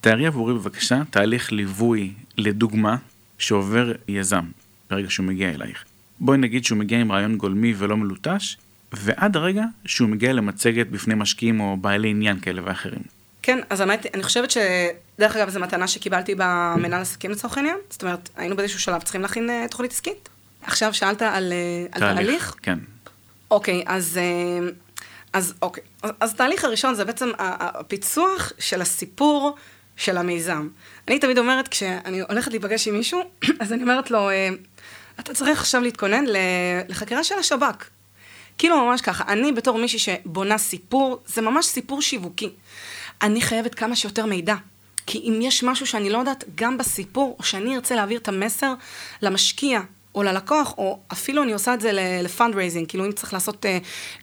תארי 0.00 0.26
עבורי 0.26 0.54
בבקשה 0.54 1.02
תהליך 1.10 1.52
ליווי 1.52 2.12
לדוגמה 2.36 2.96
שעובר 3.38 3.92
יזם 4.08 4.44
ברגע 4.90 5.10
שהוא 5.10 5.26
מגיע 5.26 5.50
אלייך. 5.50 5.84
בואי 6.20 6.38
נגיד 6.38 6.64
שהוא 6.64 6.78
מגיע 6.78 6.98
עם 6.98 7.12
רעיון 7.12 7.36
גולמי 7.36 7.74
ולא 7.78 7.96
מלוטש, 7.96 8.56
ועד 8.92 9.36
הרגע 9.36 9.64
שהוא 9.86 10.08
מגיע 10.08 10.32
למצגת 10.32 10.86
בפני 10.86 11.14
משקיעים 11.14 11.60
או 11.60 11.76
בעלי 11.76 12.08
עניין 12.08 12.40
כאלה 12.40 12.62
ואחרים. 12.64 13.02
כן, 13.42 13.58
אז 13.70 13.80
האמת, 13.80 14.06
אני 14.14 14.22
חושבת 14.22 14.50
שדרך 14.50 15.36
אגב 15.36 15.48
זו 15.48 15.60
מתנה 15.60 15.88
שקיבלתי 15.88 16.34
במנהל 16.34 17.02
עסקים 17.02 17.30
לצורך 17.30 17.56
העניין. 17.56 17.76
זאת 17.90 18.02
אומרת, 18.02 18.28
היינו 18.36 18.56
באיזשהו 18.56 18.80
שלב 18.80 19.02
צריכים 19.02 19.22
להכין 19.22 19.50
uh, 19.50 19.70
תוכנית 19.70 19.92
עסקית. 19.92 20.28
עכשיו 20.62 20.94
שאלת 20.94 21.22
על, 21.22 21.52
uh, 21.52 21.96
על 21.96 22.00
תהליך? 22.00 22.54
כן. 22.62 22.78
אוקיי, 23.50 23.84
אז 23.86 24.20
uh, 24.20 24.72
אז 25.32 25.54
אוקיי, 25.62 25.82
אז, 26.02 26.10
אז 26.20 26.32
התהליך 26.32 26.64
הראשון 26.64 26.94
זה 26.94 27.04
בעצם 27.04 27.30
הפיצוח 27.38 28.52
של 28.58 28.80
הסיפור 28.80 29.56
של 29.96 30.16
המיזם. 30.16 30.68
אני 31.08 31.18
תמיד 31.18 31.38
אומרת, 31.38 31.68
כשאני 31.68 32.20
הולכת 32.20 32.50
להיפגש 32.50 32.88
עם 32.88 32.94
מישהו, 32.94 33.20
אז 33.60 33.72
אני 33.72 33.82
אומרת 33.82 34.10
לו, 34.10 34.30
אתה 35.20 35.34
צריך 35.34 35.60
עכשיו 35.60 35.80
להתכונן 35.80 36.24
לחקירה 36.88 37.24
של 37.24 37.34
השב"כ. 37.34 37.88
כאילו 38.58 38.86
ממש 38.86 39.00
ככה, 39.00 39.24
אני 39.28 39.52
בתור 39.52 39.78
מישהי 39.78 39.98
שבונה 39.98 40.58
סיפור, 40.58 41.18
זה 41.26 41.42
ממש 41.42 41.66
סיפור 41.66 42.02
שיווקי. 42.02 42.50
אני 43.22 43.40
חייבת 43.40 43.74
כמה 43.74 43.96
שיותר 43.96 44.26
מידע. 44.26 44.54
כי 45.06 45.18
אם 45.18 45.38
יש 45.42 45.62
משהו 45.62 45.86
שאני 45.86 46.10
לא 46.10 46.18
יודעת, 46.18 46.44
גם 46.54 46.78
בסיפור, 46.78 47.36
או 47.38 47.44
שאני 47.44 47.76
ארצה 47.76 47.94
להעביר 47.94 48.18
את 48.18 48.28
המסר 48.28 48.74
למשקיע, 49.22 49.80
או 50.14 50.22
ללקוח, 50.22 50.74
או 50.78 50.98
אפילו 51.12 51.42
אני 51.42 51.52
עושה 51.52 51.74
את 51.74 51.80
זה 51.80 51.90
ל 52.22 52.27
fundraising, 52.27 52.88
כאילו 52.88 53.06
אם 53.06 53.12
צריך 53.12 53.32
לעשות 53.32 53.64
uh, 53.64 53.68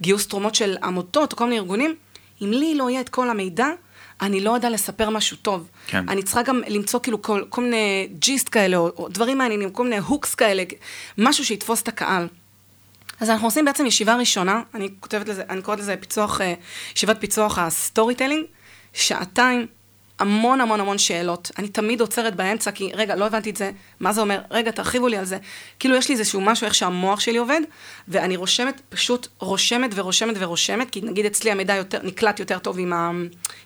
גיוס 0.01 0.27
תרומות 0.27 0.55
של 0.55 0.77
עמותות 0.83 1.31
או 1.31 1.37
כל 1.37 1.43
מיני 1.43 1.57
ארגונים, 1.57 1.95
אם 2.41 2.51
לי 2.51 2.75
לא 2.75 2.89
יהיה 2.89 3.01
את 3.01 3.09
כל 3.09 3.29
המידע, 3.29 3.67
אני 4.21 4.41
לא 4.41 4.51
יודע 4.51 4.69
לספר 4.69 5.09
משהו 5.09 5.37
טוב. 5.37 5.67
כן. 5.87 6.09
אני 6.09 6.23
צריכה 6.23 6.41
גם 6.41 6.61
למצוא 6.67 6.99
כאילו 6.99 7.21
כל, 7.21 7.43
כל 7.49 7.63
מיני 7.63 8.09
gist 8.19 8.49
כאלה, 8.51 8.77
או, 8.77 8.91
או 8.97 9.07
דברים 9.09 9.37
מעניינים, 9.37 9.69
כל 9.69 9.83
מיני 9.83 9.97
hooks 9.97 10.35
כאלה, 10.35 10.63
משהו 11.17 11.45
שיתפוס 11.45 11.81
את 11.81 11.87
הקהל. 11.87 12.27
אז 13.19 13.29
אנחנו 13.29 13.47
עושים 13.47 13.65
בעצם 13.65 13.85
ישיבה 13.85 14.15
ראשונה, 14.15 14.61
אני 14.73 14.89
כותבת 14.99 15.27
לזה, 15.27 15.43
אני 15.49 15.61
קוראת 15.61 15.79
לזה 15.79 15.95
פיצוח, 15.99 16.41
אה, 16.41 16.53
ישיבת 16.95 17.17
פיצוח 17.19 17.57
ה 17.57 18.15
storytelling, 18.15 18.45
שעתיים, 18.93 19.67
המון 20.21 20.61
המון 20.61 20.79
המון 20.79 20.97
שאלות. 20.97 21.51
אני 21.57 21.67
תמיד 21.67 22.01
עוצרת 22.01 22.35
באמצע, 22.35 22.71
כי 22.71 22.91
רגע, 22.93 23.15
לא 23.15 23.25
הבנתי 23.25 23.49
את 23.49 23.57
זה, 23.57 23.71
מה 23.99 24.13
זה 24.13 24.21
אומר? 24.21 24.41
רגע, 24.51 24.71
תרחיבו 24.71 25.07
לי 25.07 25.17
על 25.17 25.25
זה. 25.25 25.37
כאילו, 25.79 25.95
יש 25.95 26.09
לי 26.09 26.15
איזשהו 26.15 26.41
משהו, 26.41 26.65
איך 26.65 26.75
שהמוח 26.75 27.19
שלי 27.19 27.37
עובד, 27.37 27.61
ואני 28.07 28.35
רושמת, 28.35 28.81
פשוט 28.89 29.27
רושמת 29.39 29.91
ורושמת 29.95 30.35
ורושמת, 30.39 30.89
כי 30.89 31.01
נגיד 31.01 31.25
אצלי 31.25 31.51
המידע 31.51 31.75
יותר, 31.75 31.99
נקלט 32.03 32.39
יותר 32.39 32.59
טוב 32.59 32.79
עם, 32.79 32.93
ה, 32.93 33.11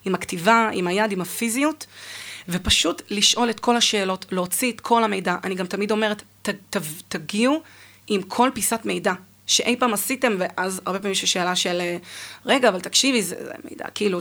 עם 0.04 0.14
הכתיבה, 0.14 0.70
עם 0.72 0.86
היד, 0.86 1.12
עם 1.12 1.20
הפיזיות. 1.20 1.86
ופשוט 2.48 3.02
לשאול 3.10 3.50
את 3.50 3.60
כל 3.60 3.76
השאלות, 3.76 4.26
להוציא 4.32 4.72
את 4.72 4.80
כל 4.80 5.04
המידע. 5.04 5.36
אני 5.44 5.54
גם 5.54 5.66
תמיד 5.66 5.90
אומרת, 5.90 6.22
ת, 6.42 6.48
ת, 6.48 6.76
תגיעו 7.08 7.62
עם 8.06 8.22
כל 8.22 8.50
פיסת 8.54 8.80
מידע. 8.84 9.12
שאי 9.46 9.76
פעם 9.76 9.94
עשיתם, 9.94 10.36
ואז 10.38 10.80
הרבה 10.86 10.98
פעמים 10.98 11.12
יש 11.12 11.24
שאלה 11.24 11.56
של, 11.56 11.80
רגע, 12.46 12.68
אבל 12.68 12.80
תקשיבי, 12.80 13.22
זה, 13.22 13.36
זה 13.44 13.52
מידע, 13.70 13.84
כאילו, 13.94 14.20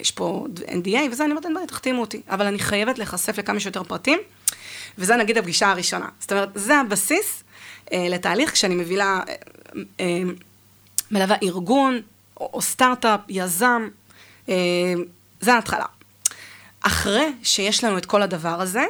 יש 0.00 0.10
פה 0.10 0.46
NDA 0.66 0.98
וזה, 1.10 1.24
אני 1.24 1.30
אומרת, 1.30 1.44
אין 1.44 1.54
בעיה, 1.54 1.66
תחתימו 1.66 2.00
אותי. 2.00 2.22
אבל 2.28 2.46
אני 2.46 2.58
חייבת 2.58 2.98
להיחשף 2.98 3.38
לכמה 3.38 3.60
שיותר 3.60 3.82
פרטים, 3.82 4.18
וזה 4.98 5.16
נגיד 5.16 5.38
הפגישה 5.38 5.70
הראשונה. 5.70 6.08
זאת 6.20 6.32
אומרת, 6.32 6.48
זה 6.54 6.78
הבסיס 6.78 7.44
אה, 7.92 8.06
לתהליך 8.10 8.52
כשאני 8.52 8.74
מביאה, 8.74 9.20
אה, 9.28 9.34
אה, 10.00 10.22
מלווה 11.10 11.36
ארגון, 11.42 12.00
או, 12.36 12.50
או 12.54 12.62
סטארט-אפ, 12.62 13.20
יזם, 13.28 13.88
אה, 14.48 14.54
זה 15.40 15.54
ההתחלה. 15.54 15.86
אחרי 16.80 17.32
שיש 17.42 17.84
לנו 17.84 17.98
את 17.98 18.06
כל 18.06 18.22
הדבר 18.22 18.60
הזה, 18.60 18.84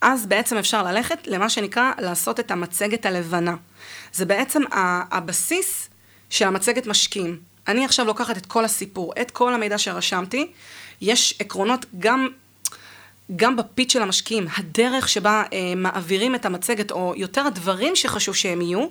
אז 0.00 0.26
בעצם 0.26 0.56
אפשר 0.56 0.82
ללכת 0.82 1.18
למה 1.26 1.48
שנקרא 1.48 1.90
לעשות 1.98 2.40
את 2.40 2.50
המצגת 2.50 3.06
הלבנה. 3.06 3.54
זה 4.12 4.24
בעצם 4.24 4.62
הבסיס 5.10 5.88
של 6.30 6.46
המצגת 6.46 6.86
משקיעים. 6.86 7.38
אני 7.68 7.84
עכשיו 7.84 8.06
לוקחת 8.06 8.36
את 8.36 8.46
כל 8.46 8.64
הסיפור, 8.64 9.12
את 9.20 9.30
כל 9.30 9.54
המידע 9.54 9.78
שרשמתי, 9.78 10.52
יש 11.00 11.34
עקרונות 11.38 11.86
גם, 11.98 12.28
גם 13.36 13.56
בפיץ 13.56 13.92
של 13.92 14.02
המשקיעים, 14.02 14.46
הדרך 14.58 15.08
שבה 15.08 15.42
אה, 15.52 15.72
מעבירים 15.76 16.34
את 16.34 16.44
המצגת, 16.44 16.90
או 16.90 17.14
יותר 17.16 17.46
הדברים 17.46 17.96
שחשוב 17.96 18.34
שהם 18.34 18.60
יהיו, 18.60 18.86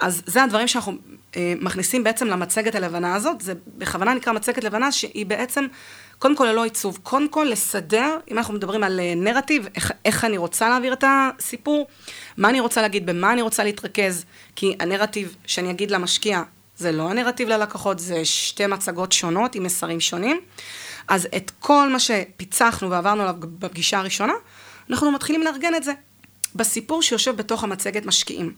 אז 0.00 0.22
זה 0.26 0.42
הדברים 0.42 0.68
שאנחנו 0.68 0.92
אה, 1.36 1.54
מכניסים 1.60 2.04
בעצם 2.04 2.26
למצגת 2.26 2.74
הלבנה 2.74 3.14
הזאת, 3.14 3.40
זה 3.40 3.52
בכוונה 3.78 4.14
נקרא 4.14 4.32
מצגת 4.32 4.64
לבנה, 4.64 4.92
שהיא 4.92 5.26
בעצם, 5.26 5.66
קודם 6.22 6.36
כל 6.36 6.44
ללא 6.44 6.64
עיצוב, 6.64 6.98
קודם 7.02 7.28
כל 7.28 7.46
לסדר, 7.50 8.18
אם 8.30 8.38
אנחנו 8.38 8.54
מדברים 8.54 8.84
על 8.84 9.00
אה, 9.00 9.14
נרטיב, 9.16 9.66
איך, 9.74 9.92
איך 10.04 10.24
אני 10.24 10.38
רוצה 10.38 10.68
להעביר 10.68 10.92
את 10.92 11.04
הסיפור, 11.06 11.86
מה 12.36 12.48
אני 12.48 12.60
רוצה 12.60 12.82
להגיד, 12.82 13.06
במה 13.06 13.32
אני 13.32 13.42
רוצה 13.42 13.64
להתרכז, 13.64 14.24
כי 14.56 14.76
הנרטיב 14.80 15.36
שאני 15.46 15.70
אגיד 15.70 15.90
למשקיע, 15.90 16.42
זה 16.76 16.92
לא 16.92 17.10
הנרטיב 17.10 17.48
ללקוחות, 17.48 17.98
זה 17.98 18.24
שתי 18.24 18.66
מצגות 18.66 19.12
שונות 19.12 19.54
עם 19.54 19.62
מסרים 19.62 20.00
שונים. 20.00 20.40
אז 21.08 21.28
את 21.36 21.50
כל 21.60 21.88
מה 21.88 21.98
שפיצחנו 21.98 22.90
ועברנו 22.90 23.22
עליו 23.22 23.34
בפגישה 23.40 23.98
הראשונה, 23.98 24.34
אנחנו 24.90 25.12
מתחילים 25.12 25.42
לארגן 25.42 25.74
את 25.74 25.84
זה 25.84 25.92
בסיפור 26.54 27.02
שיושב 27.02 27.36
בתוך 27.36 27.64
המצגת 27.64 28.06
משקיעים. 28.06 28.52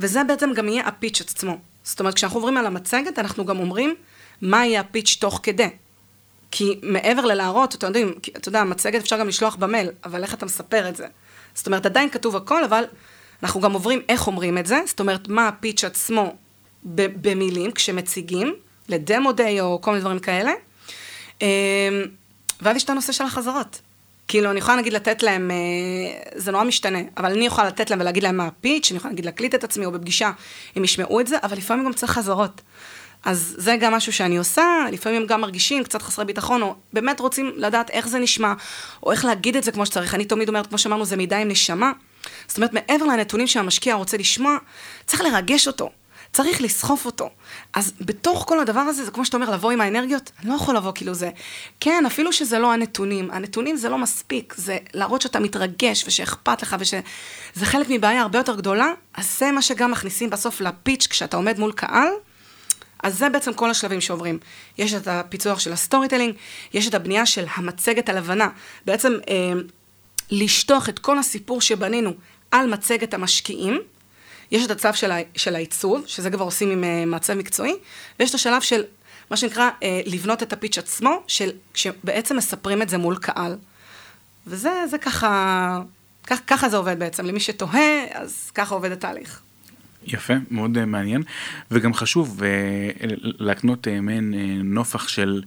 וזה 0.00 0.24
בעצם 0.24 0.52
גם 0.52 0.68
יהיה 0.68 0.86
הפיץ' 0.86 1.20
עצמו. 1.20 1.58
זאת 1.82 2.00
אומרת, 2.00 2.14
כשאנחנו 2.14 2.38
עוברים 2.38 2.56
על 2.56 2.66
המצגת, 2.66 3.18
אנחנו 3.18 3.44
גם 3.44 3.58
אומרים 3.58 3.94
מה 4.42 4.66
יהיה 4.66 4.80
הפיץ' 4.80 5.16
תוך 5.20 5.40
כדי. 5.42 5.68
כי 6.50 6.80
מעבר 6.82 7.24
ללהראות, 7.24 7.74
אתם 7.74 7.86
יודעים, 7.86 8.14
אתה 8.36 8.48
יודע, 8.48 8.64
מצגת 8.64 9.00
אפשר 9.00 9.18
גם 9.18 9.28
לשלוח 9.28 9.56
במייל, 9.56 9.90
אבל 10.04 10.22
איך 10.22 10.34
אתה 10.34 10.46
מספר 10.46 10.88
את 10.88 10.96
זה? 10.96 11.06
זאת 11.54 11.66
אומרת, 11.66 11.86
עדיין 11.86 12.10
כתוב 12.10 12.36
הכל, 12.36 12.64
אבל 12.64 12.84
אנחנו 13.42 13.60
גם 13.60 13.72
עוברים 13.72 14.00
איך 14.08 14.26
אומרים 14.26 14.58
את 14.58 14.66
זה, 14.66 14.80
זאת 14.86 15.00
אומרת, 15.00 15.28
מה 15.28 15.48
הפיץ' 15.48 15.84
עצמו 15.84 16.36
במילים, 16.84 17.72
כשמציגים, 17.72 18.54
לדמו 18.88 19.32
דיי 19.32 19.60
או 19.60 19.80
כל 19.80 19.90
מיני 19.90 20.00
דברים 20.00 20.18
כאלה. 20.18 20.52
אמ, 21.42 21.46
ואז 22.62 22.76
יש 22.76 22.84
את 22.84 22.90
הנושא 22.90 23.12
של 23.12 23.24
החזרות. 23.24 23.80
כאילו, 24.28 24.50
אני 24.50 24.58
יכולה 24.58 24.76
נגיד 24.76 24.92
לתת 24.92 25.22
להם, 25.22 25.50
אה, 25.50 25.56
זה 26.34 26.52
נורא 26.52 26.64
משתנה, 26.64 26.98
אבל 27.16 27.32
אני 27.32 27.46
יכולה 27.46 27.66
לתת 27.66 27.90
להם 27.90 28.00
ולהגיד 28.00 28.22
להם 28.22 28.36
מה 28.36 28.46
הפיץ', 28.46 28.90
אני 28.90 28.96
יכולה 28.96 29.12
נגיד 29.12 29.24
להקליט 29.24 29.54
את 29.54 29.64
עצמי 29.64 29.86
או 29.86 29.90
בפגישה, 29.92 30.30
הם 30.76 30.84
ישמעו 30.84 31.20
את 31.20 31.26
זה, 31.26 31.36
אבל 31.42 31.56
לפעמים 31.56 31.84
גם 31.84 31.92
צריך 31.92 32.12
חזרות. 32.12 32.60
אז 33.24 33.54
זה 33.58 33.76
גם 33.80 33.94
משהו 33.94 34.12
שאני 34.12 34.36
עושה, 34.36 34.64
לפעמים 34.92 35.26
גם 35.26 35.40
מרגישים 35.40 35.84
קצת 35.84 36.02
חסרי 36.02 36.24
ביטחון, 36.24 36.62
או 36.62 36.74
באמת 36.92 37.20
רוצים 37.20 37.52
לדעת 37.56 37.90
איך 37.90 38.08
זה 38.08 38.18
נשמע, 38.18 38.52
או 39.02 39.12
איך 39.12 39.24
להגיד 39.24 39.56
את 39.56 39.64
זה 39.64 39.72
כמו 39.72 39.86
שצריך. 39.86 40.14
אני 40.14 40.24
תמיד 40.24 40.48
אומרת, 40.48 40.66
כמו 40.66 40.78
שאמרנו, 40.78 41.04
זה 41.04 41.16
מידע 41.16 41.38
עם 41.38 41.48
נשמה. 41.48 41.92
זאת 42.48 42.56
אומרת, 42.56 42.72
מעבר 42.72 43.04
לנתונים 43.04 43.46
שהמשקיע 43.46 43.94
רוצה 43.94 44.16
לשמוע, 44.16 44.56
צריך 45.06 45.22
לרגש 45.22 45.66
אותו. 45.66 45.90
צריך 46.32 46.62
לסחוף 46.62 47.06
אותו. 47.06 47.30
אז 47.74 47.92
בתוך 48.00 48.44
כל 48.48 48.60
הדבר 48.60 48.80
הזה, 48.80 49.04
זה 49.04 49.10
כמו 49.10 49.24
שאתה 49.24 49.36
אומר, 49.36 49.50
לבוא 49.50 49.70
עם 49.70 49.80
האנרגיות, 49.80 50.30
אני 50.40 50.50
לא 50.50 50.54
יכול 50.54 50.76
לבוא 50.76 50.92
כאילו 50.94 51.14
זה. 51.14 51.30
כן, 51.80 52.06
אפילו 52.06 52.32
שזה 52.32 52.58
לא 52.58 52.72
הנתונים, 52.72 53.30
הנתונים 53.30 53.76
זה 53.76 53.88
לא 53.88 53.98
מספיק, 53.98 54.54
זה 54.56 54.78
להראות 54.94 55.22
שאתה 55.22 55.40
מתרגש 55.40 56.04
ושאכפת 56.06 56.62
לך 56.62 56.76
ושזה 56.78 57.64
חלק 57.66 57.86
מבעיה 57.90 58.22
הרבה 58.22 58.38
יותר 58.38 58.56
גדולה, 58.56 58.92
אז 59.14 59.38
זה 59.38 59.52
מה 59.52 59.62
שגם 59.62 59.90
מכניסים 59.90 60.30
בסוף 60.30 60.60
לפיץ' 60.60 61.06
כשאתה 61.06 61.36
עומד 61.36 61.58
מול 61.58 61.72
קהל. 61.72 62.08
אז 63.02 63.18
זה 63.18 63.28
בעצם 63.28 63.52
כל 63.52 63.70
השלבים 63.70 64.00
שעוברים. 64.00 64.38
יש 64.78 64.94
את 64.94 65.08
הפיצוח 65.08 65.58
של 65.58 65.72
ה 65.72 66.08
storytelling, 66.08 66.34
יש 66.74 66.88
את 66.88 66.94
הבנייה 66.94 67.26
של 67.26 67.46
המצגת 67.54 68.08
הלבנה. 68.08 68.48
בעצם 68.84 69.12
אה, 69.28 69.52
לשטוח 70.30 70.88
את 70.88 70.98
כל 70.98 71.18
הסיפור 71.18 71.60
שבנינו 71.60 72.12
על 72.50 72.66
מצגת 72.66 73.14
המשקיעים, 73.14 73.80
יש 74.50 74.66
את 74.66 74.70
הצד 74.70 74.88
של, 74.94 75.10
ה, 75.10 75.16
של 75.36 75.54
העיצוב, 75.54 76.02
שזה 76.06 76.30
כבר 76.30 76.44
עושים 76.44 76.70
עם 76.70 76.84
אה, 76.84 77.06
מעצב 77.06 77.34
מקצועי, 77.34 77.74
ויש 78.20 78.30
את 78.30 78.34
השלב 78.34 78.60
של 78.60 78.84
מה 79.30 79.36
שנקרא 79.36 79.70
אה, 79.80 79.84
לבנות 80.06 80.42
את 80.42 80.52
ה 80.52 80.56
pitch 80.56 80.78
עצמו, 80.78 81.22
של, 81.26 81.50
שבעצם 81.74 82.36
מספרים 82.36 82.82
את 82.82 82.88
זה 82.88 82.98
מול 82.98 83.16
קהל. 83.16 83.56
וזה 84.46 84.70
זה 84.90 84.98
ככה, 84.98 85.80
כך, 86.26 86.40
ככה 86.46 86.68
זה 86.68 86.76
עובד 86.76 86.98
בעצם, 86.98 87.26
למי 87.26 87.40
שתוהה, 87.40 88.04
אז 88.12 88.50
ככה 88.54 88.74
עובד 88.74 88.92
התהליך. 88.92 89.40
יפה, 90.06 90.34
מאוד 90.50 90.78
אה, 90.78 90.84
מעניין, 90.86 91.22
וגם 91.70 91.94
חשוב 91.94 92.40
אה, 92.40 92.44
להקנות 93.22 93.86
אה, 93.86 94.00
מעין 94.00 94.34
נופך 94.64 95.08
של... 95.08 95.42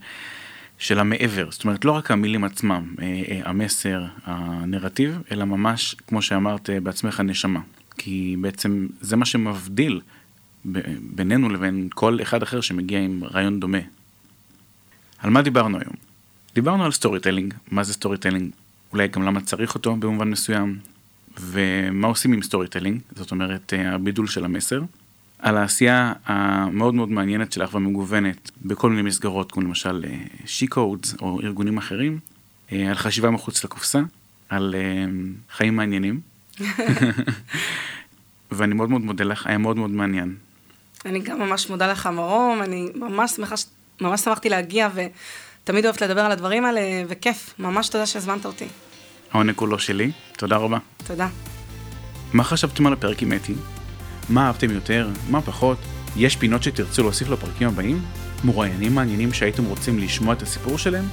של 0.79 0.99
המעבר, 0.99 1.51
זאת 1.51 1.63
אומרת 1.63 1.85
לא 1.85 1.91
רק 1.91 2.11
המילים 2.11 2.43
עצמם, 2.43 2.95
המסר, 3.43 4.05
הנרטיב, 4.23 5.19
אלא 5.31 5.45
ממש, 5.45 5.95
כמו 6.07 6.21
שאמרת 6.21 6.69
בעצמך, 6.83 7.19
נשמה. 7.19 7.59
כי 7.97 8.35
בעצם 8.41 8.87
זה 9.01 9.15
מה 9.15 9.25
שמבדיל 9.25 10.01
בינינו 11.15 11.49
לבין 11.49 11.87
כל 11.93 12.17
אחד 12.21 12.43
אחר 12.43 12.61
שמגיע 12.61 12.99
עם 12.99 13.23
רעיון 13.23 13.59
דומה. 13.59 13.77
על 15.19 15.29
מה 15.29 15.41
דיברנו 15.41 15.77
היום? 15.77 15.93
דיברנו 16.55 16.85
על 16.85 16.91
storytelling, 16.91 17.53
מה 17.71 17.83
זה 17.83 17.93
storytelling, 17.93 18.51
אולי 18.91 19.07
גם 19.07 19.23
למה 19.23 19.41
צריך 19.41 19.75
אותו 19.75 19.95
במובן 19.95 20.29
מסוים, 20.29 20.79
ומה 21.41 22.07
עושים 22.07 22.33
עם 22.33 22.41
storytelling, 22.41 23.01
זאת 23.15 23.31
אומרת 23.31 23.73
אה, 23.73 23.93
הבידול 23.93 24.27
של 24.27 24.45
המסר, 24.45 24.81
על 25.39 25.57
העשייה 25.57 26.13
המאוד 26.25 26.93
מאוד 26.93 27.09
מעניינת 27.09 27.53
שלך 27.53 27.75
ומגוונת 27.75 28.51
בכל 28.61 28.89
מיני 28.89 29.01
מסגרות, 29.01 29.51
כמו 29.51 29.63
למשל 29.63 30.05
She 30.45 30.71
Codes 30.71 31.13
אה, 31.13 31.17
או 31.21 31.41
ארגונים 31.41 31.77
אחרים, 31.77 32.19
אה, 32.71 32.89
על 32.89 32.95
חשיבה 32.95 33.29
מחוץ 33.29 33.63
לקופסה, 33.63 34.01
על 34.49 34.75
חיים 35.51 35.75
מעניינים. 35.75 36.19
ואני 38.51 38.73
מאוד 38.73 38.89
מאוד 38.89 39.01
מודה 39.01 39.23
לך, 39.23 39.47
היה 39.47 39.57
מאוד 39.57 39.77
מאוד 39.77 39.89
מעניין. 39.89 40.35
אני 41.05 41.19
גם 41.19 41.39
ממש 41.39 41.69
מודה 41.69 41.91
לך, 41.91 42.07
מרום, 42.07 42.61
אני 42.61 42.89
ממש 42.95 43.31
שמחה, 43.31 43.55
ממש 44.01 44.21
שמחתי 44.21 44.49
להגיע, 44.49 44.89
ותמיד 44.93 45.85
אוהבת 45.85 46.01
לדבר 46.01 46.21
על 46.21 46.31
הדברים 46.31 46.65
האלה, 46.65 46.81
וכיף, 47.07 47.53
ממש 47.59 47.89
תודה 47.89 48.05
שהזמנת 48.05 48.45
אותי. 48.45 48.67
העונג 49.33 49.55
כולו 49.55 49.79
שלי, 49.79 50.11
תודה 50.37 50.57
רבה. 50.57 50.77
תודה. 51.07 51.27
מה 52.33 52.43
חשבתם 52.43 52.87
על 52.87 52.93
הפרק 52.93 53.21
עם 53.21 53.33
אתי? 53.33 53.53
מה 54.29 54.47
אהבתם 54.47 54.71
יותר? 54.71 55.09
מה 55.29 55.41
פחות? 55.41 55.77
יש 56.15 56.35
פינות 56.35 56.63
שתרצו 56.63 57.03
להוסיף 57.03 57.29
לפרקים 57.29 57.67
הבאים? 57.67 58.01
מוראיינים 58.43 58.95
מעניינים 58.95 59.33
שהייתם 59.33 59.65
רוצים 59.65 59.99
לשמוע 59.99 60.33
את 60.33 60.41
הסיפור 60.41 60.77
שלהם? 60.77 61.05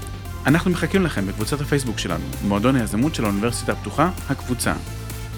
אנחנו 0.46 0.70
מחכים 0.70 1.04
לכם 1.04 1.26
בקבוצת 1.26 1.60
הפייסבוק 1.60 1.98
שלנו, 1.98 2.24
מועדון 2.44 2.76
היזמות 2.76 3.14
של 3.14 3.24
האוניברסיטה 3.24 3.72
הפתוחה, 3.72 4.10
הקבוצה. 4.28 4.74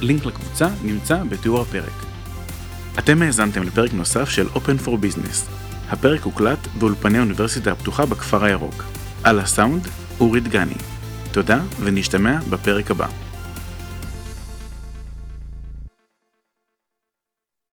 לינק 0.00 0.26
לקבוצה 0.26 0.68
נמצא 0.82 1.24
בתיאור 1.24 1.60
הפרק. 1.60 1.92
אתם 2.98 3.22
האזנתם 3.22 3.62
לפרק 3.62 3.94
נוסף 3.94 4.28
של 4.28 4.46
Open 4.46 4.86
for 4.86 4.88
Business. 4.88 5.50
הפרק 5.90 6.22
הוקלט 6.22 6.58
באולפני 6.78 7.18
האוניברסיטה 7.18 7.72
הפתוחה 7.72 8.06
בכפר 8.06 8.44
הירוק. 8.44 8.84
על 9.24 9.38
הסאונד, 9.38 9.88
אורי 10.20 10.40
דגני. 10.40 10.89
תודה 11.32 11.60
ונשתמע 11.80 12.38
בפרק 12.50 12.90
הבא. 12.90 13.29